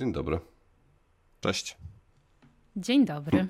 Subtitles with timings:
[0.00, 0.38] Dzień dobry.
[1.40, 1.76] Cześć.
[2.76, 3.46] Dzień dobry.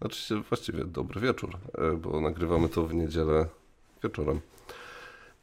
[0.00, 3.46] Oczywiście właściwie dobry wieczór, e, bo nagrywamy to w niedzielę
[4.02, 4.40] wieczorem.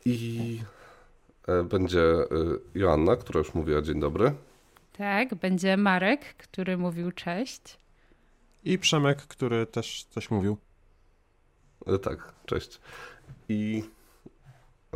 [0.06, 0.60] I
[1.48, 2.28] e, będzie e,
[2.76, 4.34] Joanna, która już mówiła dzień dobry.
[4.94, 7.78] Tak, będzie Marek, który mówił cześć.
[8.64, 10.58] I Przemek, który też coś mówił.
[12.02, 12.82] Tak, cześć.
[13.50, 13.84] I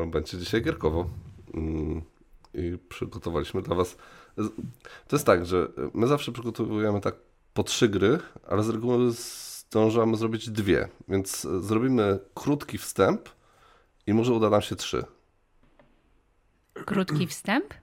[0.07, 1.09] będzie dzisiaj gierkowo.
[1.53, 2.01] Mm,
[2.53, 3.97] I przygotowaliśmy dla was...
[5.07, 7.15] To jest tak, że my zawsze przygotowujemy tak
[7.53, 10.89] po trzy gry, ale z reguły zdążamy zrobić dwie.
[11.07, 13.29] Więc zrobimy krótki wstęp
[14.07, 15.03] i może uda nam się trzy.
[16.73, 17.73] Krótki wstęp?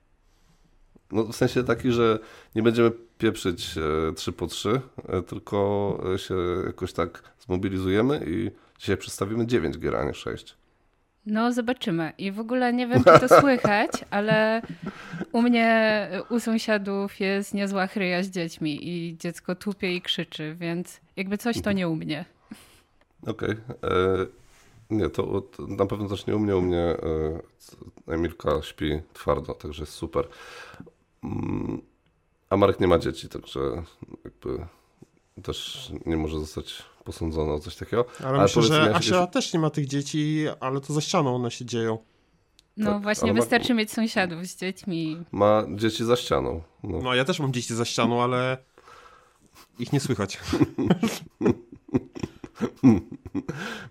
[1.12, 2.18] No w sensie taki, że
[2.55, 6.34] nie będziemy pieprzyć e, trzy po trzy, e, tylko się
[6.66, 10.56] jakoś tak zmobilizujemy i dzisiaj przedstawimy dziewięć gier, a nie sześć.
[11.26, 12.12] No, zobaczymy.
[12.18, 14.62] I w ogóle nie wiem, czy to słychać, ale
[15.32, 21.00] u mnie, u sąsiadów jest niezła chryja z dziećmi i dziecko tupie i krzyczy, więc
[21.16, 22.24] jakby coś to nie u mnie.
[23.27, 23.50] Okej.
[23.50, 24.27] Okay.
[24.91, 26.56] Nie, to, to, na pewno też nie u mnie.
[26.56, 26.97] U mnie e,
[28.06, 30.28] Emilka śpi twardo, także jest super.
[31.25, 31.82] Mm,
[32.50, 33.60] a Marek nie ma dzieci, także
[34.25, 34.66] jakby
[35.42, 38.05] też nie może zostać posądzony o coś takiego.
[38.20, 39.33] Ale, ale myślę, że Asia jakieś...
[39.33, 41.98] też nie ma tych dzieci, ale to za ścianą one się dzieją.
[42.77, 43.78] No tak, właśnie, wystarczy ma...
[43.78, 45.25] mieć sąsiadów z dziećmi.
[45.33, 46.62] Ma dzieci za ścianą.
[46.83, 47.00] No.
[47.03, 48.56] no ja też mam dzieci za ścianą, ale
[49.78, 50.39] ich nie słychać.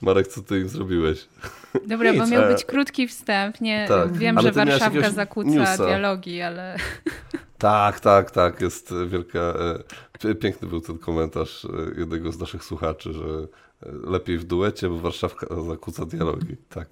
[0.02, 1.28] Marek, co ty im zrobiłeś?
[1.88, 3.62] Dobra, Nic, bo miał być krótki wstęp.
[3.62, 5.86] Nie, tak, wiem, że Warszawka zakłóca newsa.
[5.86, 6.76] dialogi, ale...
[7.62, 8.62] Tak, tak, tak.
[8.62, 9.40] Jest wielka.
[10.26, 14.90] E, piękny był ten komentarz e, jednego z naszych słuchaczy, że e, lepiej w duecie,
[14.90, 16.56] bo Warszawka zakłóca dialogi.
[16.70, 16.88] Tak.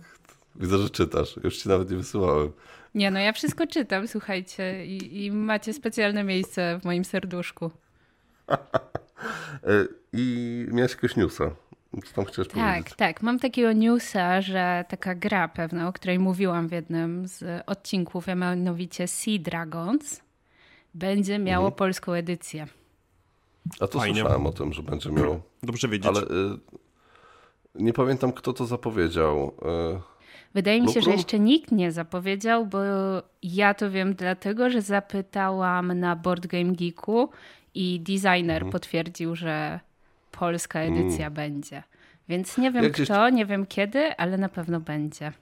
[0.56, 1.36] Widzę, że czytasz.
[1.44, 2.52] Już ci nawet nie wysyłałem.
[2.96, 4.86] Nie, no ja wszystko czytam, słuchajcie.
[4.86, 7.72] I, i macie specjalne miejsce w moim serduszku.
[10.14, 11.52] I miałeś jakiegoś newsa.
[12.06, 12.94] Co tam chciałeś tak, powiedzieć?
[12.98, 13.22] tak.
[13.22, 18.36] Mam takiego newsa, że taka gra pewna, o której mówiłam w jednym z odcinków, a
[18.36, 20.22] mianowicie Sea Dragons,
[20.94, 21.78] będzie miało mhm.
[21.78, 22.68] polską edycję.
[23.80, 24.22] A to Fajnie.
[24.22, 25.42] słyszałem o tym, że będzie miało.
[25.64, 26.08] Dobrze wiedzieć.
[26.08, 26.60] Ale y,
[27.76, 29.54] nie pamiętam, kto to zapowiedział.
[29.96, 30.20] Y,
[30.54, 32.80] Wydaje mi się, że jeszcze nikt nie zapowiedział, bo
[33.44, 37.30] ja to wiem dlatego, że zapytałam na Board Game Geeku
[37.76, 38.72] i designer mhm.
[38.72, 39.80] potwierdził, że
[40.32, 41.34] polska edycja mm.
[41.34, 41.84] będzie.
[42.30, 43.10] Więc nie wiem kto, gdzieś...
[43.34, 45.34] nie wiem kiedy, ale na pewno będzie.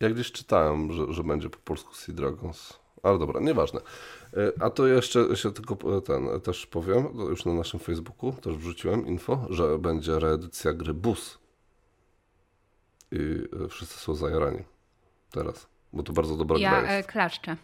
[0.00, 2.78] Ja gdzieś czytałem, że, że będzie po polsku Sea Dragons.
[3.08, 3.80] Ale dobra, nieważne.
[4.36, 8.56] E, a to jeszcze się tylko e, ten też powiem, już na naszym Facebooku też
[8.56, 11.38] wrzuciłem info, że będzie reedycja gry Bus.
[13.12, 14.64] I e, wszyscy są zajarani
[15.30, 17.08] teraz, bo to bardzo dobra ja, gra jest.
[17.08, 17.56] Ja klaszczę.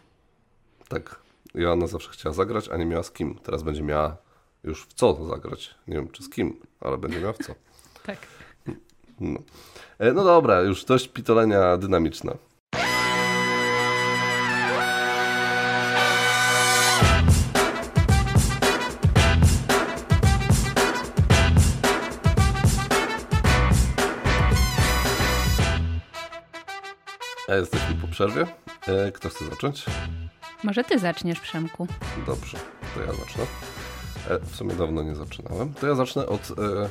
[0.87, 1.25] Tak.
[1.55, 3.35] Joanna zawsze chciała zagrać, a nie miała z kim.
[3.43, 4.17] Teraz będzie miała
[4.63, 5.75] już w co zagrać.
[5.87, 7.55] Nie wiem czy z kim, ale będzie miała w co.
[8.05, 8.17] tak.
[9.19, 9.39] No.
[9.99, 12.37] no dobra, już dość pitolenia dynamiczna.
[28.15, 28.47] Przerwie.
[28.87, 29.85] E, kto chce zacząć?
[30.63, 31.87] Może ty zaczniesz, Przemku.
[32.25, 32.57] Dobrze,
[32.95, 33.43] to ja zacznę.
[34.29, 35.73] E, w sumie dawno nie zaczynałem.
[35.73, 36.89] To ja zacznę od, e,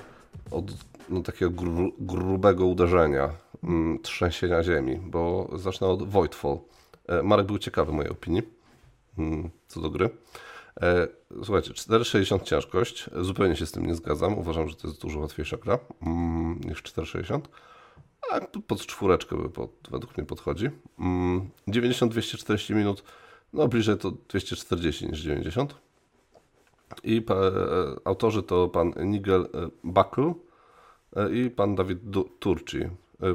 [0.50, 0.64] od
[1.08, 3.30] no, takiego gru, grubego uderzenia,
[3.62, 6.58] mm, trzęsienia ziemi, bo zacznę od Voidfall.
[7.22, 8.42] Marek był ciekawy mojej opinii
[9.18, 10.10] mm, co do gry.
[11.44, 13.10] Słuchajcie, 4,60 ciężkość.
[13.20, 14.38] Zupełnie się z tym nie zgadzam.
[14.38, 17.40] Uważam, że to jest dużo łatwiejsza gra mm, niż 4,60.
[18.30, 20.70] A pod czwóreczkę by pod, według mnie podchodzi.
[21.68, 23.04] 90-240 mm, minut,
[23.52, 25.74] no bliżej to 240 niż 90.
[27.04, 27.50] I pa, e,
[28.04, 30.34] autorzy to pan Nigel e, Buckle
[31.16, 31.98] e, i pan Dawid
[32.38, 32.78] Turci.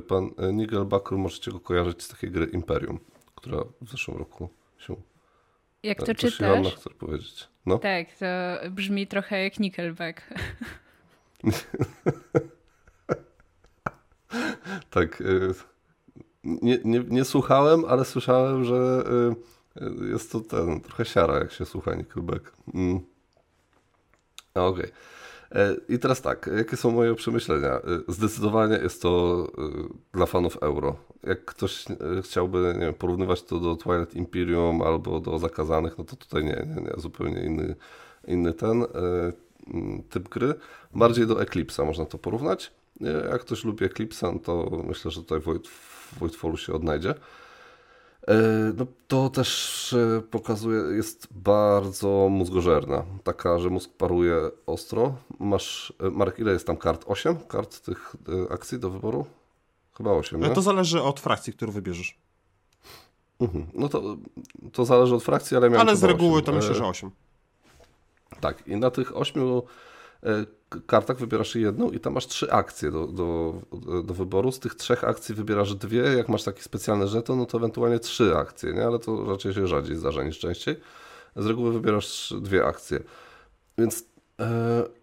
[0.08, 3.00] Pan Nigel Buckle możecie go kojarzyć z takiej gry Imperium,
[3.36, 4.96] która w zeszłym roku się
[5.84, 6.40] jak to czytasz?
[6.40, 7.48] Joanna chcesz powiedzieć.
[7.66, 7.78] No?
[7.78, 8.26] Tak, to
[8.70, 10.22] brzmi trochę jak Nickelback.
[14.90, 15.22] tak.
[15.22, 15.54] Y,
[16.44, 19.04] nie, nie, nie, słuchałem, ale słyszałem, że
[19.82, 22.52] y, jest to ten, trochę siara, jak się słucha Nickelback.
[22.74, 23.00] Mm.
[24.56, 24.86] Okej.
[24.86, 24.92] Okay.
[25.52, 27.78] E, I teraz tak, jakie są moje przemyślenia?
[27.78, 29.48] Y, zdecydowanie jest to
[30.14, 30.96] dla fanów euro.
[31.24, 31.86] Jak ktoś
[32.24, 36.82] chciałby wiem, porównywać to do Twilight Imperium albo do Zakazanych, no to tutaj nie, nie,
[36.82, 37.76] nie zupełnie inny,
[38.28, 38.86] inny ten
[39.74, 40.54] mm, typ gry.
[40.96, 42.72] Bardziej do Eclipse'a można to porównać.
[43.32, 45.68] Jak ktoś lubi Eclipse, to myślę, że tutaj Void,
[46.20, 47.14] Voidfallu się odnajdzie.
[48.78, 49.96] No, to też
[50.32, 53.06] pokazuje, jest bardzo mózgożerna.
[53.24, 54.36] Taka, że mózg paruje
[54.66, 55.16] ostro.
[55.40, 57.04] Masz, Marek, ile jest tam kart?
[57.08, 58.16] 8 kart tych
[58.50, 59.26] akcji do wyboru?
[59.98, 60.42] Chyba 8.
[60.42, 60.50] Nie?
[60.50, 62.18] To zależy od frakcji, którą wybierzesz.
[63.40, 63.68] Mhm.
[63.74, 64.18] No to,
[64.74, 66.46] to zależy od frakcji, ale miałem Ale z reguły 8.
[66.46, 67.12] to myślę, że 8.
[68.40, 69.62] Tak, i na tych 8
[70.86, 73.54] kartach wybierasz jedną i tam masz trzy akcje do, do,
[74.04, 74.52] do wyboru.
[74.52, 76.02] Z tych trzech akcji wybierasz dwie.
[76.02, 78.86] Jak masz taki specjalny żeton, no to ewentualnie trzy akcje, nie?
[78.86, 80.76] ale to raczej się rzadziej zdarza niż częściej.
[81.36, 83.00] Z reguły wybierasz dwie akcje.
[83.78, 84.06] Więc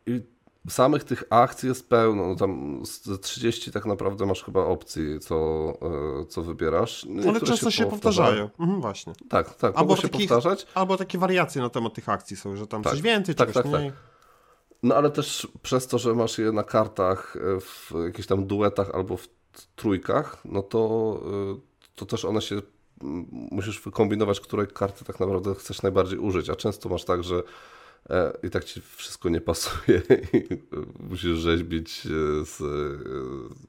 [0.07, 0.23] yy,
[0.69, 2.29] samych tych akcji jest pełno.
[2.29, 5.73] No tam z 30 tak naprawdę masz chyba opcji, co,
[6.19, 7.05] yy, co wybierasz.
[7.05, 8.51] Niektóre Ale często się, się powtarzają.
[8.61, 9.13] Mhm, właśnie.
[9.29, 9.73] Tak, tak.
[9.77, 10.67] Albo się powtarzać.
[10.75, 13.63] Albo takie wariacje na temat tych akcji są, że tam tak, coś więcej, tak, czegoś
[13.63, 13.91] tak, mniej.
[13.91, 14.16] Tak.
[14.87, 18.91] No ale też przez to, że masz je na kartach e, w jakichś tam duetach
[18.95, 19.29] albo w
[19.77, 21.21] trójkach, no to,
[21.55, 21.61] e,
[21.97, 22.63] to też one się
[23.51, 27.43] musisz wykombinować, które karty tak naprawdę chcesz najbardziej użyć, a często masz tak, że
[28.11, 30.03] e, i tak ci wszystko nie pasuje
[30.33, 30.63] i
[31.01, 32.03] musisz rzeźbić
[32.45, 32.63] z,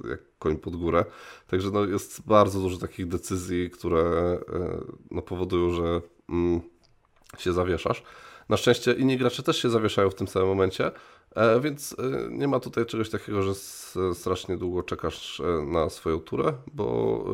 [0.10, 1.06] jak koń pod górę.
[1.48, 4.38] Także no jest bardzo dużo takich decyzji, które
[5.12, 6.62] no powodują, że mm,
[7.38, 8.04] się zawieszasz.
[8.50, 10.92] Na szczęście inni gracze też się zawieszają w tym samym momencie,
[11.36, 13.54] e, więc e, nie ma tutaj czegoś takiego, że
[14.14, 17.26] strasznie długo czekasz e, na swoją turę, bo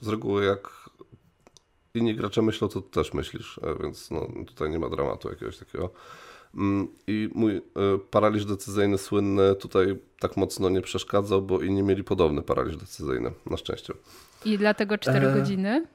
[0.00, 0.90] z reguły jak
[1.94, 5.90] inni gracze myślą, to też myślisz, więc no, tutaj nie ma dramatu jakiegoś takiego.
[6.54, 7.62] Mm, I mój
[8.10, 13.56] paraliż decyzyjny słynny tutaj tak mocno nie przeszkadzał, bo inni mieli podobny paraliż decyzyjny, na
[13.56, 13.92] szczęście.
[14.44, 15.34] I dlatego 4 e...
[15.34, 15.86] godziny?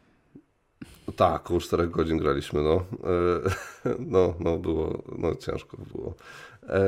[1.16, 2.76] Tak, około 4 godzin graliśmy, no.
[3.86, 6.14] E, no, no było, no ciężko było.
[6.70, 6.82] E,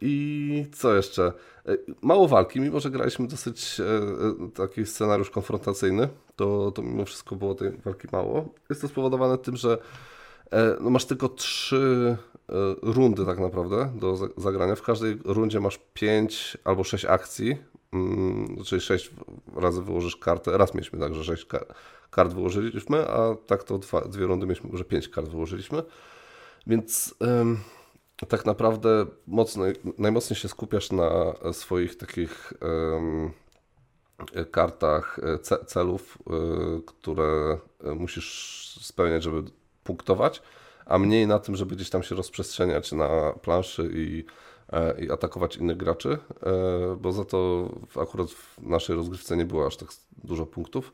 [0.00, 1.32] I co jeszcze?
[1.66, 3.80] E, mało walki, mimo że graliśmy dosyć
[4.54, 8.48] taki scenariusz konfrontacyjny, to, to mimo wszystko było tej walki mało.
[8.70, 9.78] Jest to spowodowane tym, że
[10.80, 12.16] no masz tylko trzy
[12.82, 14.74] rundy tak naprawdę do zagrania.
[14.74, 17.56] W każdej rundzie masz pięć albo sześć akcji,
[17.92, 19.10] mm, czyli sześć
[19.56, 20.58] razy wyłożysz kartę.
[20.58, 21.46] Raz mieliśmy tak, że sześć
[22.10, 25.82] kart wyłożyliśmy, a tak to dwa, dwie rundy mieliśmy, że pięć kart wyłożyliśmy.
[26.66, 27.58] Więc ym,
[28.28, 29.64] tak naprawdę mocno,
[29.98, 32.52] najmocniej się skupiasz na swoich takich
[32.96, 33.30] ym,
[34.50, 36.18] kartach e, celów,
[36.78, 37.58] y, które
[37.96, 39.50] musisz spełniać, żeby
[39.84, 40.42] punktować,
[40.86, 44.24] a mniej na tym, żeby gdzieś tam się rozprzestrzeniać na planszy i,
[44.72, 46.18] e, i atakować innych graczy,
[46.98, 47.68] bo za to
[48.02, 49.88] akurat w naszej rozgrywce nie było aż tak
[50.24, 50.92] dużo punktów.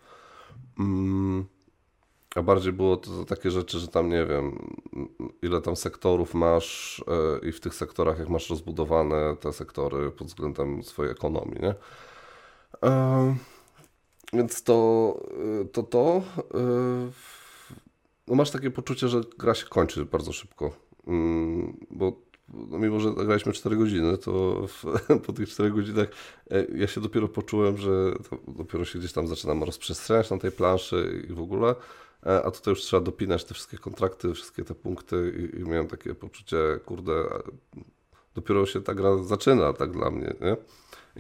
[0.79, 1.45] Mm,
[2.35, 4.75] a bardziej było to takie rzeczy, że tam nie wiem,
[5.43, 7.05] ile tam sektorów masz
[7.43, 11.75] e, i w tych sektorach, jak masz rozbudowane te sektory pod względem swojej ekonomii, nie?
[12.91, 13.37] E,
[14.33, 15.21] więc to
[15.63, 16.23] e, to, to
[18.29, 20.71] no masz takie poczucie, że gra się kończy bardzo szybko.
[21.07, 22.13] Mm, bo
[22.49, 24.85] no mimo, że graliśmy 4 godziny, to w,
[25.27, 26.09] po tych 4 godzinach
[26.51, 28.13] e, ja się dopiero poczułem, że
[28.49, 31.75] dopiero się gdzieś tam zaczynam rozprzestrzeniać na tej planszy i w ogóle,
[32.27, 35.89] e, a tutaj już trzeba dopinać te wszystkie kontrakty, wszystkie te punkty i, i miałem
[35.89, 37.25] takie poczucie, kurde,
[38.35, 40.57] dopiero się ta gra zaczyna, tak dla mnie, nie?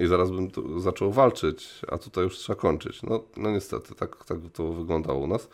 [0.04, 0.50] I zaraz bym
[0.80, 3.02] zaczął walczyć, a tutaj już trzeba kończyć.
[3.02, 5.48] No, no niestety, tak, tak to wyglądało u nas.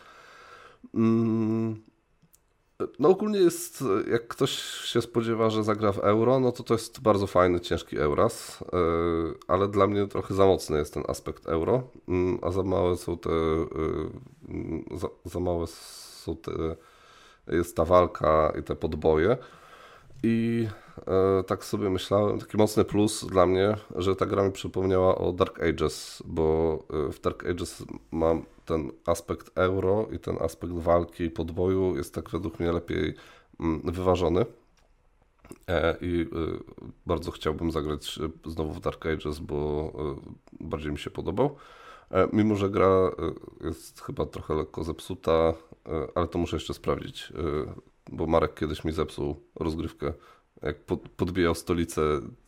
[0.93, 1.92] Mm.
[2.99, 7.01] No ogólnie jest, jak ktoś się spodziewa, że zagra w euro, no to to jest
[7.01, 8.65] bardzo fajny, ciężki Euras, e,
[9.47, 13.17] ale dla mnie trochę za mocny jest ten aspekt euro, mm, a za małe są
[13.17, 13.65] te, e,
[14.49, 16.51] mm, za, za małe są te,
[17.47, 19.37] jest ta walka i te podboje.
[20.23, 20.67] I
[21.07, 25.31] e, tak sobie myślałem, taki mocny plus dla mnie, że ta gra mi przypomniała o
[25.31, 31.29] Dark Ages, bo w Dark Ages mam ten aspekt euro i ten aspekt walki i
[31.29, 33.13] podboju jest tak według mnie lepiej
[33.59, 34.45] mm, wyważony.
[35.67, 36.25] E, I e,
[37.05, 41.55] bardzo chciałbym zagrać znowu w Dark Ages, bo e, bardziej mi się podobał.
[42.33, 43.11] Mimo, że gra
[43.61, 45.53] jest chyba trochę lekko zepsuta,
[46.15, 47.33] ale to muszę jeszcze sprawdzić,
[48.11, 50.13] bo Marek kiedyś mi zepsuł rozgrywkę.
[50.61, 50.77] Jak
[51.17, 52.01] podbijał stolicę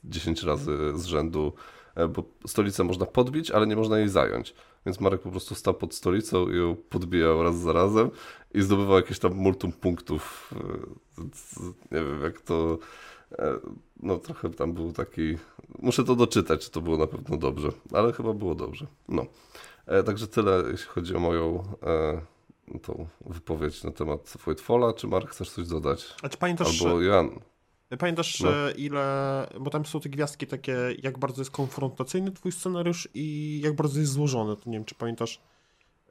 [0.04, 1.54] 10 razy z rzędu,
[2.10, 4.56] bo stolicę można podbić, ale nie można jej zająć.
[4.86, 8.10] Więc Marek po prostu stał pod stolicą i ją podbijał raz za razem
[8.54, 10.54] i zdobywał jakieś tam multum punktów.
[10.56, 11.24] E,
[11.92, 12.78] nie wiem, jak to.
[13.32, 13.60] E,
[14.00, 15.38] no, trochę tam był taki.
[15.82, 18.88] Muszę to doczytać, czy to było na pewno dobrze, ale chyba było dobrze.
[19.08, 19.26] No.
[19.86, 21.64] E, także tyle, jeśli chodzi o moją
[22.82, 24.94] tą wypowiedź na temat Voidfalla.
[24.94, 26.16] Czy Marek chcesz coś dodać?
[26.24, 27.40] A czy pamiętasz, Albo Jan.
[28.00, 28.50] Pamiętasz, no.
[28.78, 33.76] ile, bo tam są te gwiazdki takie, jak bardzo jest konfrontacyjny twój scenariusz i jak
[33.76, 34.56] bardzo jest złożony.
[34.56, 35.42] To nie wiem, czy pamiętasz,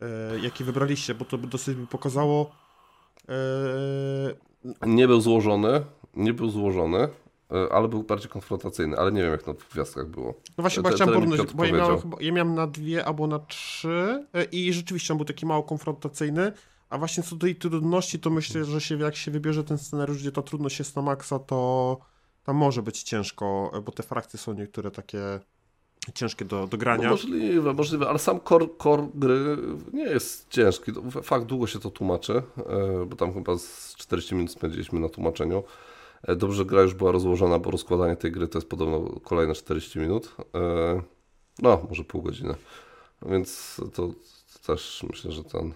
[0.02, 2.50] e, jaki wybraliście, bo to by dosyć by pokazało.
[3.28, 3.34] E...
[4.86, 5.84] Nie był złożony,
[6.16, 7.08] nie był złożony,
[7.52, 10.34] e, ale był bardziej konfrontacyjny, ale nie wiem jak na gwiazdkach było.
[10.58, 14.26] No właśnie, bo chciałem porównać, bo ja miałem, ja miałem na dwie albo na trzy
[14.34, 16.52] e, i rzeczywiście on był taki mało konfrontacyjny,
[16.88, 20.18] a właśnie co do tej trudności, to myślę, że się, jak się wybierze ten scenariusz,
[20.18, 21.98] gdzie ta trudność jest na maksa, to
[22.44, 25.40] tam może być ciężko, bo te frakcje są niektóre takie
[26.14, 27.04] ciężkie do, do grania.
[27.04, 29.56] No możliwe, możliwe, ale sam core, core gry
[29.92, 30.92] nie jest ciężki.
[31.22, 35.62] Fakt, długo się to tłumaczy, e, bo tam chyba z 40 minut spędziliśmy na tłumaczeniu.
[36.22, 39.98] E, dobrze, gra już była rozłożona, bo rozkładanie tej gry to jest podobno kolejne 40
[39.98, 40.36] minut.
[40.54, 41.02] E,
[41.62, 42.54] no, może pół godziny.
[43.26, 44.10] Więc to
[44.66, 45.72] też myślę, że ten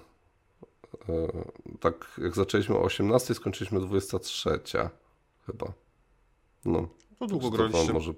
[1.81, 4.61] tak jak zaczęliśmy o 18, skończyliśmy 23
[5.47, 5.73] chyba.
[6.65, 6.89] No.
[7.19, 7.93] To długo graliście.
[7.93, 8.13] Może...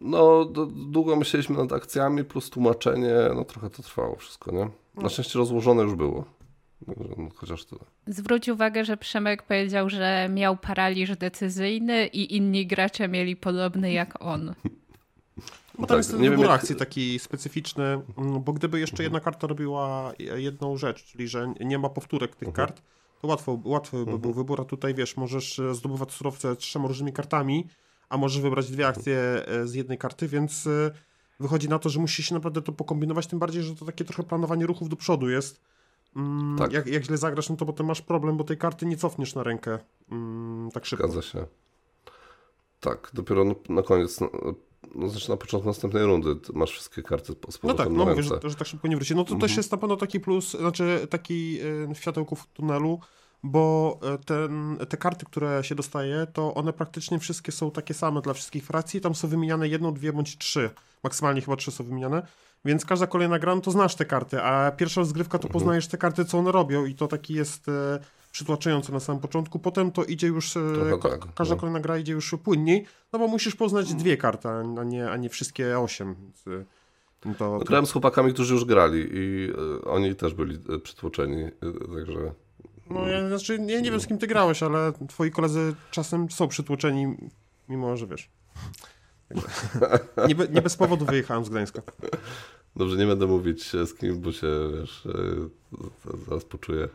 [0.00, 0.44] No,
[0.90, 4.64] długo myśleliśmy nad akcjami, plus tłumaczenie, no trochę to trwało wszystko, nie?
[4.64, 5.08] Na no.
[5.08, 6.24] szczęście rozłożone już było.
[6.86, 6.94] No,
[7.34, 7.80] chociaż tyle.
[8.06, 14.22] Zwróć uwagę, że Przemek powiedział, że miał paraliż decyzyjny i inni gracze mieli podobny jak
[14.22, 14.54] on.
[15.78, 16.54] No tam tak, jest ten wybór jak...
[16.54, 17.84] akcji taki specyficzny,
[18.18, 22.48] mm, bo gdyby jeszcze jedna karta robiła jedną rzecz, czyli że nie ma powtórek tych
[22.48, 22.66] mhm.
[22.66, 22.82] kart,
[23.20, 24.06] to łatwo, łatwo by -huh.
[24.06, 24.34] był mhm.
[24.34, 27.66] wybór, a tutaj wiesz, możesz e, zdobywać surowce trzema różnymi kartami,
[28.08, 30.90] a możesz wybrać dwie akcje e, z jednej karty, więc e,
[31.40, 34.22] wychodzi na to, że musisz się naprawdę to pokombinować, tym bardziej, że to takie trochę
[34.22, 35.60] planowanie ruchów do przodu jest.
[36.16, 36.72] Mm, tak.
[36.72, 39.42] jak, jak źle zagrasz, no to potem masz problem, bo tej karty nie cofniesz na
[39.42, 39.78] rękę
[40.10, 41.08] mm, tak szybko.
[41.08, 41.46] Zgadza się.
[42.80, 44.20] Tak, dopiero na koniec
[44.94, 48.40] no, znaczy na początku następnej rundy masz wszystkie karty z No tak, no mówię, że,
[48.44, 49.14] że, tak szybko nie wróci.
[49.14, 49.40] No to mhm.
[49.40, 53.00] też jest na pewno taki plus, znaczy taki y, światełko w tunelu,
[53.42, 58.20] bo e, ten, te karty, które się dostaje, to one praktycznie wszystkie są takie same
[58.20, 60.70] dla wszystkich frakcji, tam są wymieniane jedną, dwie bądź trzy,
[61.04, 62.26] maksymalnie chyba trzy są wymieniane,
[62.64, 65.52] więc każda kolejna gra, no to znasz te karty, a pierwsza rozgrywka to mhm.
[65.52, 67.98] poznajesz te karty, co one robią i to taki jest e,
[68.32, 70.60] przytłaczające na samym początku, potem to idzie już, e,
[71.00, 71.60] ka tak, każda no.
[71.60, 73.98] kolejna gra idzie już płynniej, no bo musisz poznać mm.
[73.98, 76.14] dwie karty, a nie, a nie wszystkie osiem.
[76.14, 76.44] Więc,
[77.24, 77.64] no to, to...
[77.64, 81.50] Grałem z chłopakami, którzy już grali i y, oni też byli przytłoczeni,
[81.96, 82.32] także...
[82.90, 86.48] No ja, znaczy, ja nie wiem z kim ty grałeś, ale twoi koledzy czasem są
[86.48, 87.16] przytłoczeni,
[87.68, 88.30] mimo że wiesz...
[90.28, 91.82] nie, nie bez powodu wyjechałem z Gdańska.
[92.76, 94.46] Dobrze, nie będę mówić z kim, bo się,
[94.80, 95.08] wiesz,
[96.26, 96.88] zaraz poczuję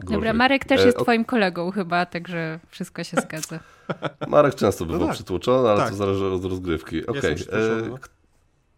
[0.00, 0.16] Gorzej.
[0.16, 3.60] Dobra, Marek też jest e, twoim kolegą chyba, także wszystko się zgadza.
[4.28, 5.14] Marek często bywał no tak.
[5.14, 5.90] przytłoczony, ale tak.
[5.90, 7.06] to zależy od rozgrywki.
[7.06, 7.20] Okej.
[7.20, 7.58] Okay.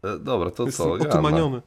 [0.04, 0.92] E, e, dobra, to co?
[0.92, 1.62] Otumaniony.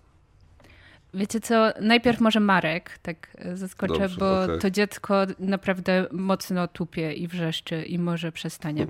[1.13, 4.59] Wiecie co, najpierw może Marek, tak zaskoczę, Dobrze, bo okay.
[4.59, 8.87] to dziecko naprawdę mocno tupie i wrzeszczy i może przestanie.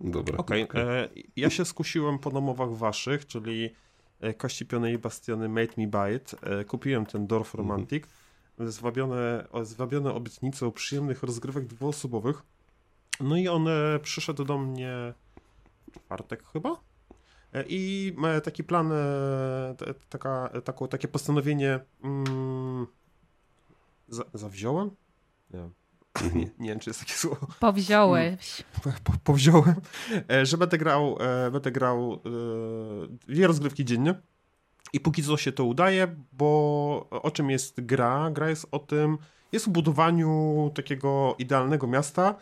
[0.00, 0.36] Dobra.
[0.36, 0.82] Okej, okay.
[0.82, 1.08] okay.
[1.36, 3.70] ja się skusiłem po domowach waszych, czyli
[4.36, 6.34] Kości Pionej i Bastiony Made Me Buy It.
[6.66, 7.68] Kupiłem ten Dorf mhm.
[7.68, 8.04] Romantic.
[8.04, 8.25] Mm -hmm
[8.58, 12.42] zwabione, zwabione obietnicą przyjemnych rozgrywek dwuosobowych.
[13.20, 13.66] No i on
[14.02, 15.14] przyszedł do mnie
[15.92, 16.76] w czwartek chyba.
[17.56, 18.12] E, I
[18.44, 19.74] taki plan, e,
[20.08, 22.86] taka, taką, takie postanowienie mm,
[24.08, 24.90] za, zawziąłem?
[25.50, 25.68] Nie.
[26.34, 27.46] Nie, nie wiem, czy jest takie słowo.
[27.60, 28.62] Powziąłeś.
[28.82, 29.74] Po, po, powziąłem,
[30.30, 31.18] e, że będę grał,
[31.52, 32.22] będę grał
[33.26, 34.14] dwie rozgrywki dziennie.
[34.92, 38.30] I póki co się to udaje, bo o czym jest gra?
[38.30, 39.18] Gra jest o tym,
[39.52, 42.34] jest o budowaniu takiego idealnego miasta,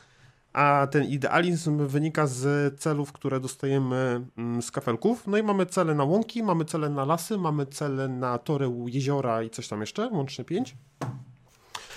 [0.53, 5.27] a ten idealizm wynika z celów, które dostajemy mm, z kafelków.
[5.27, 9.43] No i mamy cele na łąki, mamy cele na lasy, mamy cele na tory jeziora
[9.43, 10.77] i coś tam jeszcze, łącznie pięć.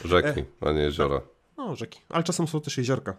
[0.06, 1.22] Rzeki, e, a nie jeziora.
[1.58, 3.18] No, rzeki, ale czasem są też jeziorka.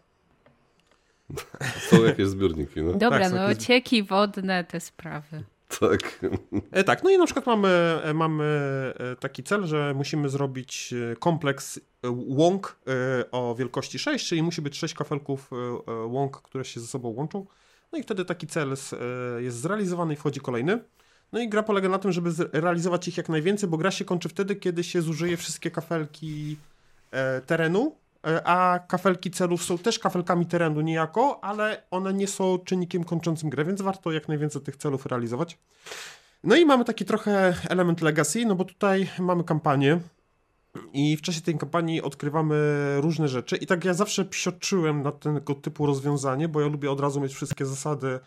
[1.91, 2.93] Są jakieś zbiorniki, no.
[2.93, 5.45] Dobra, tak, no cieki wodne, te sprawy.
[5.69, 6.21] Tak.
[6.73, 7.69] E, tak, no i na przykład mamy,
[8.05, 8.45] e, mamy
[8.99, 11.81] e, taki cel, że musimy zrobić kompleks
[12.29, 12.79] łąk
[13.33, 15.51] o wielkości 6, czyli musi być 6 kafelków
[16.07, 17.47] łąk, które się ze sobą łączą.
[17.93, 18.75] No i wtedy taki cel
[19.39, 20.85] jest zrealizowany i wchodzi kolejny.
[21.33, 24.29] No i gra polega na tym, żeby realizować ich jak najwięcej, bo gra się kończy
[24.29, 26.57] wtedy, kiedy się zużyje wszystkie kafelki
[27.47, 33.51] terenu a kafelki celów są też kafelkami terenu niejako, ale one nie są czynnikiem kończącym
[33.51, 35.59] grę, więc warto jak najwięcej tych celów realizować.
[36.45, 40.01] No i mamy taki trochę element legacy, no bo tutaj mamy kampanię
[40.93, 42.57] i w czasie tej kampanii odkrywamy
[43.01, 47.01] różne rzeczy i tak ja zawsze psioczyłem na tego typu rozwiązanie, bo ja lubię od
[47.01, 48.21] razu mieć wszystkie zasady,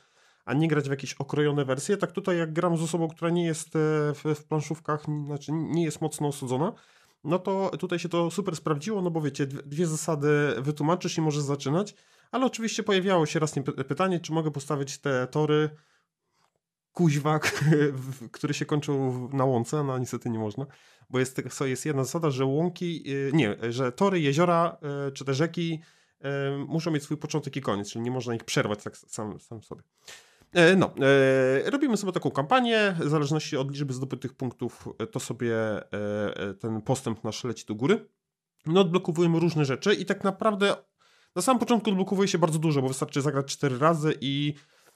[0.45, 1.97] a nie grać w jakieś okrojone wersje.
[1.97, 3.79] Tak tutaj jak gram z osobą, która nie jest e,
[4.13, 6.73] w, w planszówkach, znaczy nie jest mocno osudzona,
[7.23, 11.43] no to tutaj się to super sprawdziło, no bo wiecie, dwie zasady wytłumaczysz i możesz
[11.43, 11.95] zaczynać,
[12.31, 13.55] ale oczywiście pojawiało się raz
[13.87, 15.69] pytanie, czy mogę postawić te tory
[16.93, 17.39] kuźwa,
[18.31, 20.65] który się kończył na łące, no niestety nie można,
[21.09, 24.77] bo jest, jest jedna zasada, że łąki, nie, że tory, jeziora
[25.13, 25.81] czy te rzeki
[26.67, 29.81] muszą mieć swój początek i koniec, czyli nie można ich przerwać tak sam, sam sobie.
[30.53, 30.93] E, no,
[31.65, 35.55] e, robimy sobie taką kampanię, w zależności od liczby zdobytych punktów, e, to sobie
[36.59, 38.09] ten postęp nasz leci do góry.
[38.65, 40.75] No, odblokowujemy różne rzeczy i tak naprawdę
[41.35, 44.53] na samym początku odblokowuje się bardzo dużo, bo wystarczy zagrać 4 razy i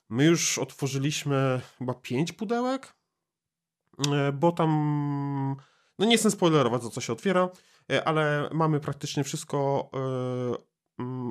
[0.10, 2.96] my już otworzyliśmy chyba 5 pudełek,
[4.34, 4.70] bo tam,
[6.00, 7.50] no nie chcę spoilerować, co się otwiera,
[8.06, 9.90] ale mamy praktycznie wszystko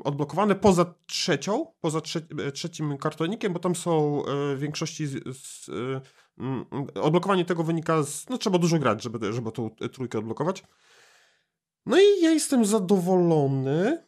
[0.05, 5.37] odblokowane poza trzecią, poza trze e, trzecim kartonikiem, bo tam są e, w większości z,
[5.37, 6.01] z, e,
[6.39, 6.65] mm,
[7.03, 10.65] odblokowanie tego wynika z, no trzeba dużo grać, żeby, żeby tą trójkę odblokować.
[11.87, 14.05] No i ja jestem zadowolony.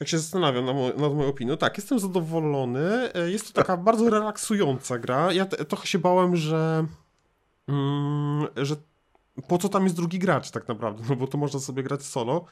[0.00, 3.12] Jak się zastanawiam mo nad moją opinią, tak, jestem zadowolony.
[3.26, 5.32] Jest to taka bardzo relaksująca gra.
[5.32, 6.86] Ja trochę się bałem, że,
[7.68, 8.76] mm, że
[9.48, 12.44] po co tam jest drugi gracz tak naprawdę, no bo to można sobie grać solo.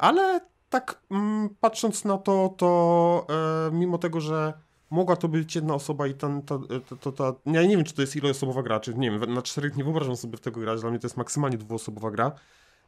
[0.00, 3.26] Ale tak mm, patrząc na to, to
[3.68, 4.52] e, mimo tego, że
[4.90, 6.58] mogła to być jedna osoba i ten, ta,
[6.88, 9.42] ta, ta, ta, ja nie wiem, czy to jest iloosobowa gra, czy nie wiem, na
[9.42, 12.32] czterech nie wyobrażam sobie w tego grać, dla mnie to jest maksymalnie dwuosobowa gra,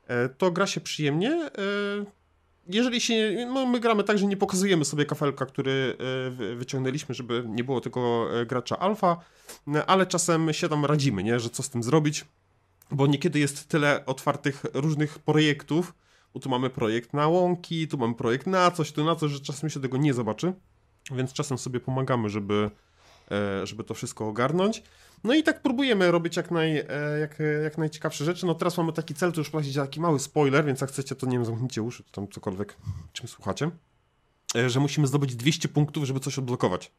[0.06, 1.30] e, to gra się przyjemnie.
[1.30, 2.22] E,
[2.66, 5.96] jeżeli się, no my gramy tak, że nie pokazujemy sobie kafelka, który
[6.38, 9.16] e, wyciągnęliśmy, żeby nie było tylko e, gracza alfa,
[9.74, 12.24] e, ale czasem się tam radzimy, nie, że co z tym zrobić,
[12.90, 15.94] bo niekiedy jest tyle otwartych różnych projektów,
[16.40, 19.70] tu mamy projekt na łąki, tu mamy projekt na coś, tu na coś, że czasem
[19.70, 20.52] się tego nie zobaczy,
[21.10, 22.70] więc czasem sobie pomagamy, żeby,
[23.30, 24.82] e, żeby to wszystko ogarnąć.
[25.24, 28.46] No i tak próbujemy robić jak, naj, e, jak, jak najciekawsze rzeczy.
[28.46, 31.26] No teraz mamy taki cel, to już placić taki mały spoiler, więc jak chcecie, to
[31.26, 32.76] nie wiem, zamknijcie uszy, to tam cokolwiek,
[33.12, 33.70] czym słuchacie,
[34.56, 36.92] e, że musimy zdobyć 200 punktów, żeby coś odblokować.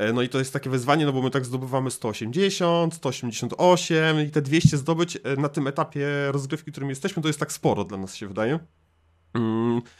[0.00, 4.30] E, no i to jest takie wyzwanie, no bo my tak zdobywamy 180, 188 i
[4.30, 7.84] te 200 zdobyć e, na tym etapie rozgrywki, w którym jesteśmy, to jest tak sporo
[7.84, 8.58] dla nas się wydaje.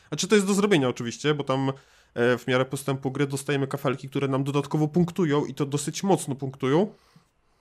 [0.08, 1.72] Znaczy to jest do zrobienia oczywiście, bo tam
[2.14, 6.34] e, w miarę postępu gry dostajemy kafelki, które nam dodatkowo punktują i to dosyć mocno
[6.34, 6.94] punktują.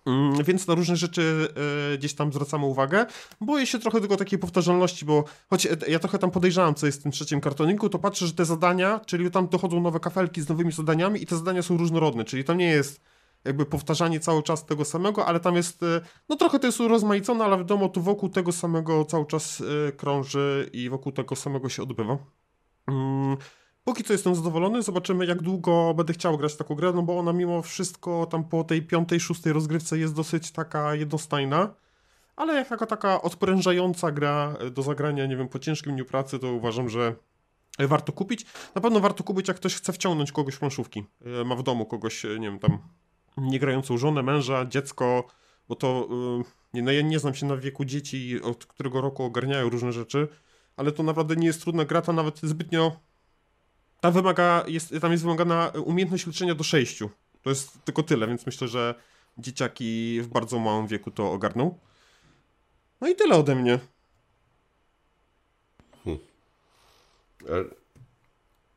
[0.10, 1.48] Mm, więc na różne rzeczy
[1.94, 3.06] e, gdzieś tam zwracamy uwagę.
[3.42, 7.04] Boję się trochę tylko takiej powtarzalności, bo choć ja trochę tam podejrzewam, co jest w
[7.04, 10.72] tym trzecim kartoniku, to patrzę, że te zadania, czyli tam dochodzą nowe kafelki z nowymi
[10.72, 13.02] zadaniami i te zadania są różnorodne, czyli to nie jest
[13.46, 17.46] jakby powtarzanie cały czas tego samego, ale tam jest, e, no trochę to jest urozmaicone,
[17.46, 21.84] ale wiadomo, tu wokół tego samego cały czas e, krąży i wokół tego samego się
[21.84, 22.18] odbywa.
[23.90, 27.34] Póki co jestem zadowolony, zobaczymy jak długo będę chciał grać taką grę, no bo ona
[27.34, 31.74] mimo wszystko tam po tej piątej, szóstej rozgrywce jest dosyć taka jednostajna,
[32.36, 36.54] ale jak taka, taka odprężająca gra do zagrania, nie wiem, po ciężkim dniu pracy, to
[36.54, 37.16] uważam, że
[37.80, 38.46] warto kupić.
[38.76, 41.06] Na pewno warto kupić, jak ktoś chce wciągnąć kogoś w planszówki.
[41.42, 42.78] E, ma w domu kogoś, e, nie wiem, tam
[43.38, 45.28] niegrającą żonę, męża, dziecko,
[45.70, 49.24] bo to, e, nie, no ja nie znam się na wieku dzieci, od którego roku
[49.24, 50.28] ogarniają różne rzeczy,
[50.78, 53.09] ale to naprawdę nie jest trudna gra, to nawet zbytnio
[54.02, 57.10] tam, wymaga, jest, tam jest wymagana umiejętność liczenia do sześciu.
[57.42, 58.96] To jest tylko tyle, więc myślę, że
[59.38, 61.80] dzieciaki w bardzo małym wieku to ogarną.
[63.02, 63.80] No i tyle ode mnie.
[66.04, 66.20] Hmm.
[67.50, 67.66] E,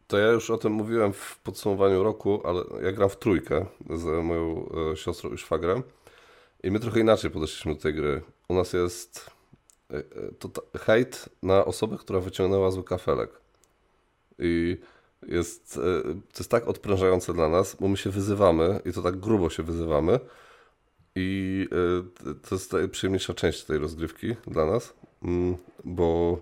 [0.06, 4.24] to ja już o tym mówiłem w podsumowaniu roku, ale ja gram w trójkę z
[4.24, 5.82] moją e, siostrą i szwagrem
[6.62, 8.22] i my trochę inaczej podeszliśmy do tej gry.
[8.48, 9.30] U nas jest
[9.90, 10.02] e,
[10.38, 13.30] to, hejt na osobę, która wyciągnęła zły kafelek.
[14.38, 14.78] I
[15.28, 19.16] jest, e, to jest tak odprężające dla nas, bo my się wyzywamy i to tak
[19.16, 20.20] grubo się wyzywamy.
[21.14, 26.38] I e, to jest najprzyjemniejsza część tej rozgrywki dla nas, mm, bo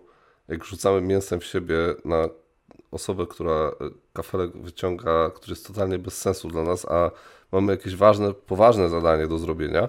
[0.48, 2.28] jak rzucamy mięsem w siebie na
[2.90, 3.72] osobę, która e,
[4.12, 7.10] kafelek wyciąga, który jest totalnie bez sensu dla nas, a
[7.52, 9.88] mamy jakieś ważne, poważne zadanie do zrobienia,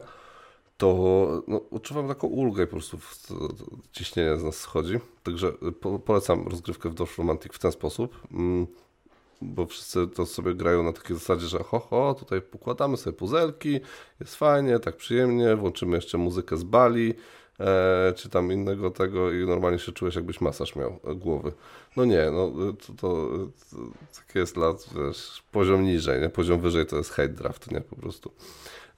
[0.82, 2.98] to no, odczuwam taką ulgę po prostu,
[3.92, 5.00] ciśnienie z nas schodzi.
[5.24, 8.68] Także po, polecam rozgrywkę w Dorf Romantic w ten sposób, mm,
[9.42, 13.80] bo wszyscy to sobie grają na takiej zasadzie, że ho, ho, tutaj pokładamy sobie puzelki,
[14.20, 17.14] jest fajnie, tak przyjemnie, włączymy jeszcze muzykę z Bali,
[17.60, 21.52] e, czy tam innego tego i normalnie się czujesz jakbyś masaż miał głowy.
[21.98, 23.28] No nie, no to, to,
[23.72, 23.78] to
[24.16, 26.30] takie jest dla, wiesz, poziom niżej, nie?
[26.30, 27.82] Poziom wyżej to jest hate draft, nie?
[27.82, 28.32] Po prostu.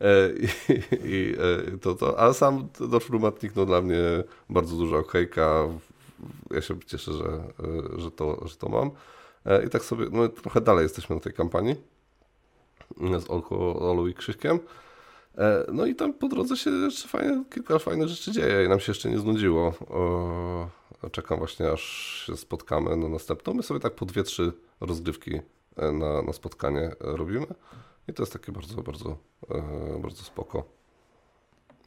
[0.02, 0.30] E,
[1.06, 1.36] I,
[1.74, 4.00] e, to, to, a sam Dorf Rumatnik, no dla mnie
[4.50, 5.68] bardzo duża okejka.
[6.52, 8.92] Ja się cieszę, że, e, że, to, że to mam.
[9.66, 11.76] I tak sobie, no trochę dalej jesteśmy na tej kampanii
[13.20, 13.30] z
[13.60, 14.60] Olu i Krzyśkiem.
[15.74, 18.92] No i tam po drodze się jeszcze fajnie, kilka fajnych rzeczy dzieje i nam się
[18.92, 19.74] jeszcze nie znudziło.
[21.12, 21.82] Czekam właśnie aż
[22.28, 23.54] się spotkamy na następną.
[23.54, 24.52] My sobie tak po dwie, trzy
[24.82, 25.40] rozgrywki
[25.78, 27.48] na, na spotkanie robimy.
[28.08, 29.18] I to jest takie bardzo, bardzo,
[29.50, 30.64] e, bardzo spoko.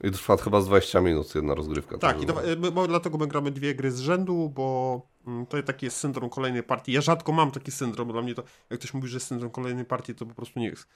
[0.05, 1.99] I trwa chyba z 20 minut jedna rozgrywka.
[1.99, 5.87] Tak, i do, bo dlatego my gramy dwie gry z rzędu, bo mm, to taki
[5.87, 6.93] jest syndrom kolejnej partii.
[6.93, 9.85] Ja rzadko mam taki syndrom, dla mnie to, jak ktoś mówi, że jest syndrom kolejnej
[9.85, 10.89] partii, to po prostu niech,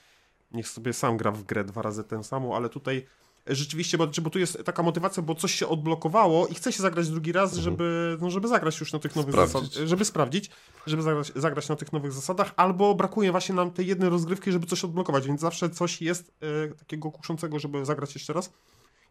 [0.53, 3.07] niech sobie sam gra w grę dwa razy tę samą, ale tutaj
[3.47, 7.09] rzeczywiście, bo, bo tu jest taka motywacja, bo coś się odblokowało i chce się zagrać
[7.09, 7.65] drugi raz, mhm.
[7.65, 10.51] żeby, no, żeby zagrać już na tych nowych zasadach, żeby sprawdzić,
[10.87, 14.67] żeby zagrać, zagrać, na tych nowych zasadach, albo brakuje właśnie nam tej jednej rozgrywki, żeby
[14.67, 18.53] coś odblokować, więc zawsze coś jest e, takiego kuszącego, żeby zagrać jeszcze raz.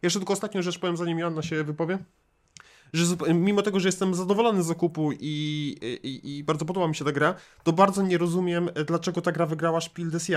[0.02, 1.98] Jeszcze tylko ostatnią rzecz powiem, zanim Joanna się wypowie.
[2.92, 7.04] Że mimo tego, że jestem zadowolony z zakupu i, i, i, bardzo podoba mi się
[7.04, 10.28] ta gra, to bardzo nie rozumiem, dlaczego ta gra wygrała Spiel des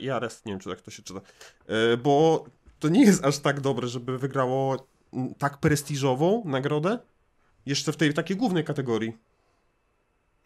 [0.00, 0.44] Jahres.
[0.44, 1.20] Nie wiem, czy tak to się czyta.
[1.66, 2.44] E, bo
[2.82, 4.86] to nie jest aż tak dobre, żeby wygrało
[5.38, 6.98] tak prestiżową nagrodę.
[7.66, 9.16] Jeszcze w tej takiej głównej kategorii.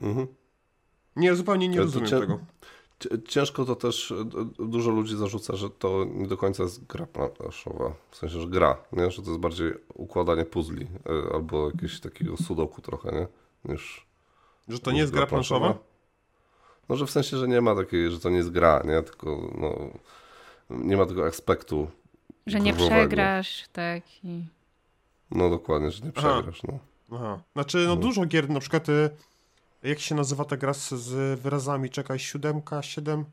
[0.01, 0.27] Mhm.
[1.17, 2.39] Nie, zupełnie nie rozumiem tego.
[3.29, 4.15] Ciężko to też,
[4.59, 8.77] dużo ludzi zarzuca, że to nie do końca jest gra planszowa, w sensie, że gra,
[8.93, 9.11] nie?
[9.11, 13.27] że to jest bardziej układanie puzli e, albo jakiegoś takiego sudoku trochę, nie?
[13.73, 14.07] Niż,
[14.69, 15.79] że to nie jest gra planszowa?
[16.89, 19.03] No, że w sensie, że nie ma takiej, że to nie jest gra, nie?
[19.03, 19.91] Tylko no,
[20.71, 21.89] nie ma tego aspektu
[22.47, 24.03] Że nie przegrasz, tak.
[24.25, 24.45] I...
[25.31, 26.79] No dokładnie, że nie przegrasz, Aha.
[27.09, 27.17] no.
[27.19, 27.43] Aha.
[27.53, 29.11] Znaczy, no, no, dużo gier, na przykład y,
[29.83, 31.91] jak się nazywa ta gra z, z wyrazami?
[31.91, 33.25] Czekaj, siódemka, siedem?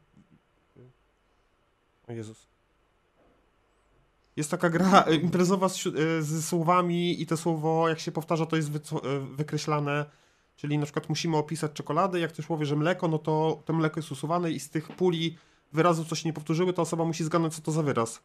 [2.07, 2.47] O Jezus.
[4.35, 8.45] Jest taka gra e, imprezowa z, e, z, słowami i to słowo, jak się powtarza,
[8.45, 8.79] to jest wy,
[9.35, 10.05] wykreślane.
[10.55, 13.99] Czyli na przykład musimy opisać czekoladę, jak ktoś powie, że mleko, no to to mleko
[13.99, 15.37] jest usuwane i z tych puli
[15.73, 18.21] wyrazów, co się nie powtórzyły, to osoba musi zgadnąć, co to za wyraz.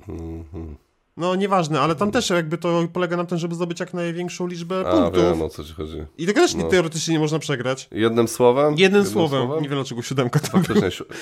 [0.00, 0.74] -hmm.
[1.16, 4.84] No nieważne, ale tam też jakby to polega na tym, żeby zdobyć jak największą liczbę
[4.86, 5.24] A, punktów.
[5.24, 6.04] wiem o co ci chodzi.
[6.18, 6.68] I tego też no.
[6.68, 7.88] teoretycznie nie można przegrać.
[7.92, 8.64] Jednym słowem?
[8.64, 9.40] Jednym, Jednym słowem.
[9.40, 9.62] słowem.
[9.62, 11.04] Nie wiem dlaczego siódemka to Faktycznie si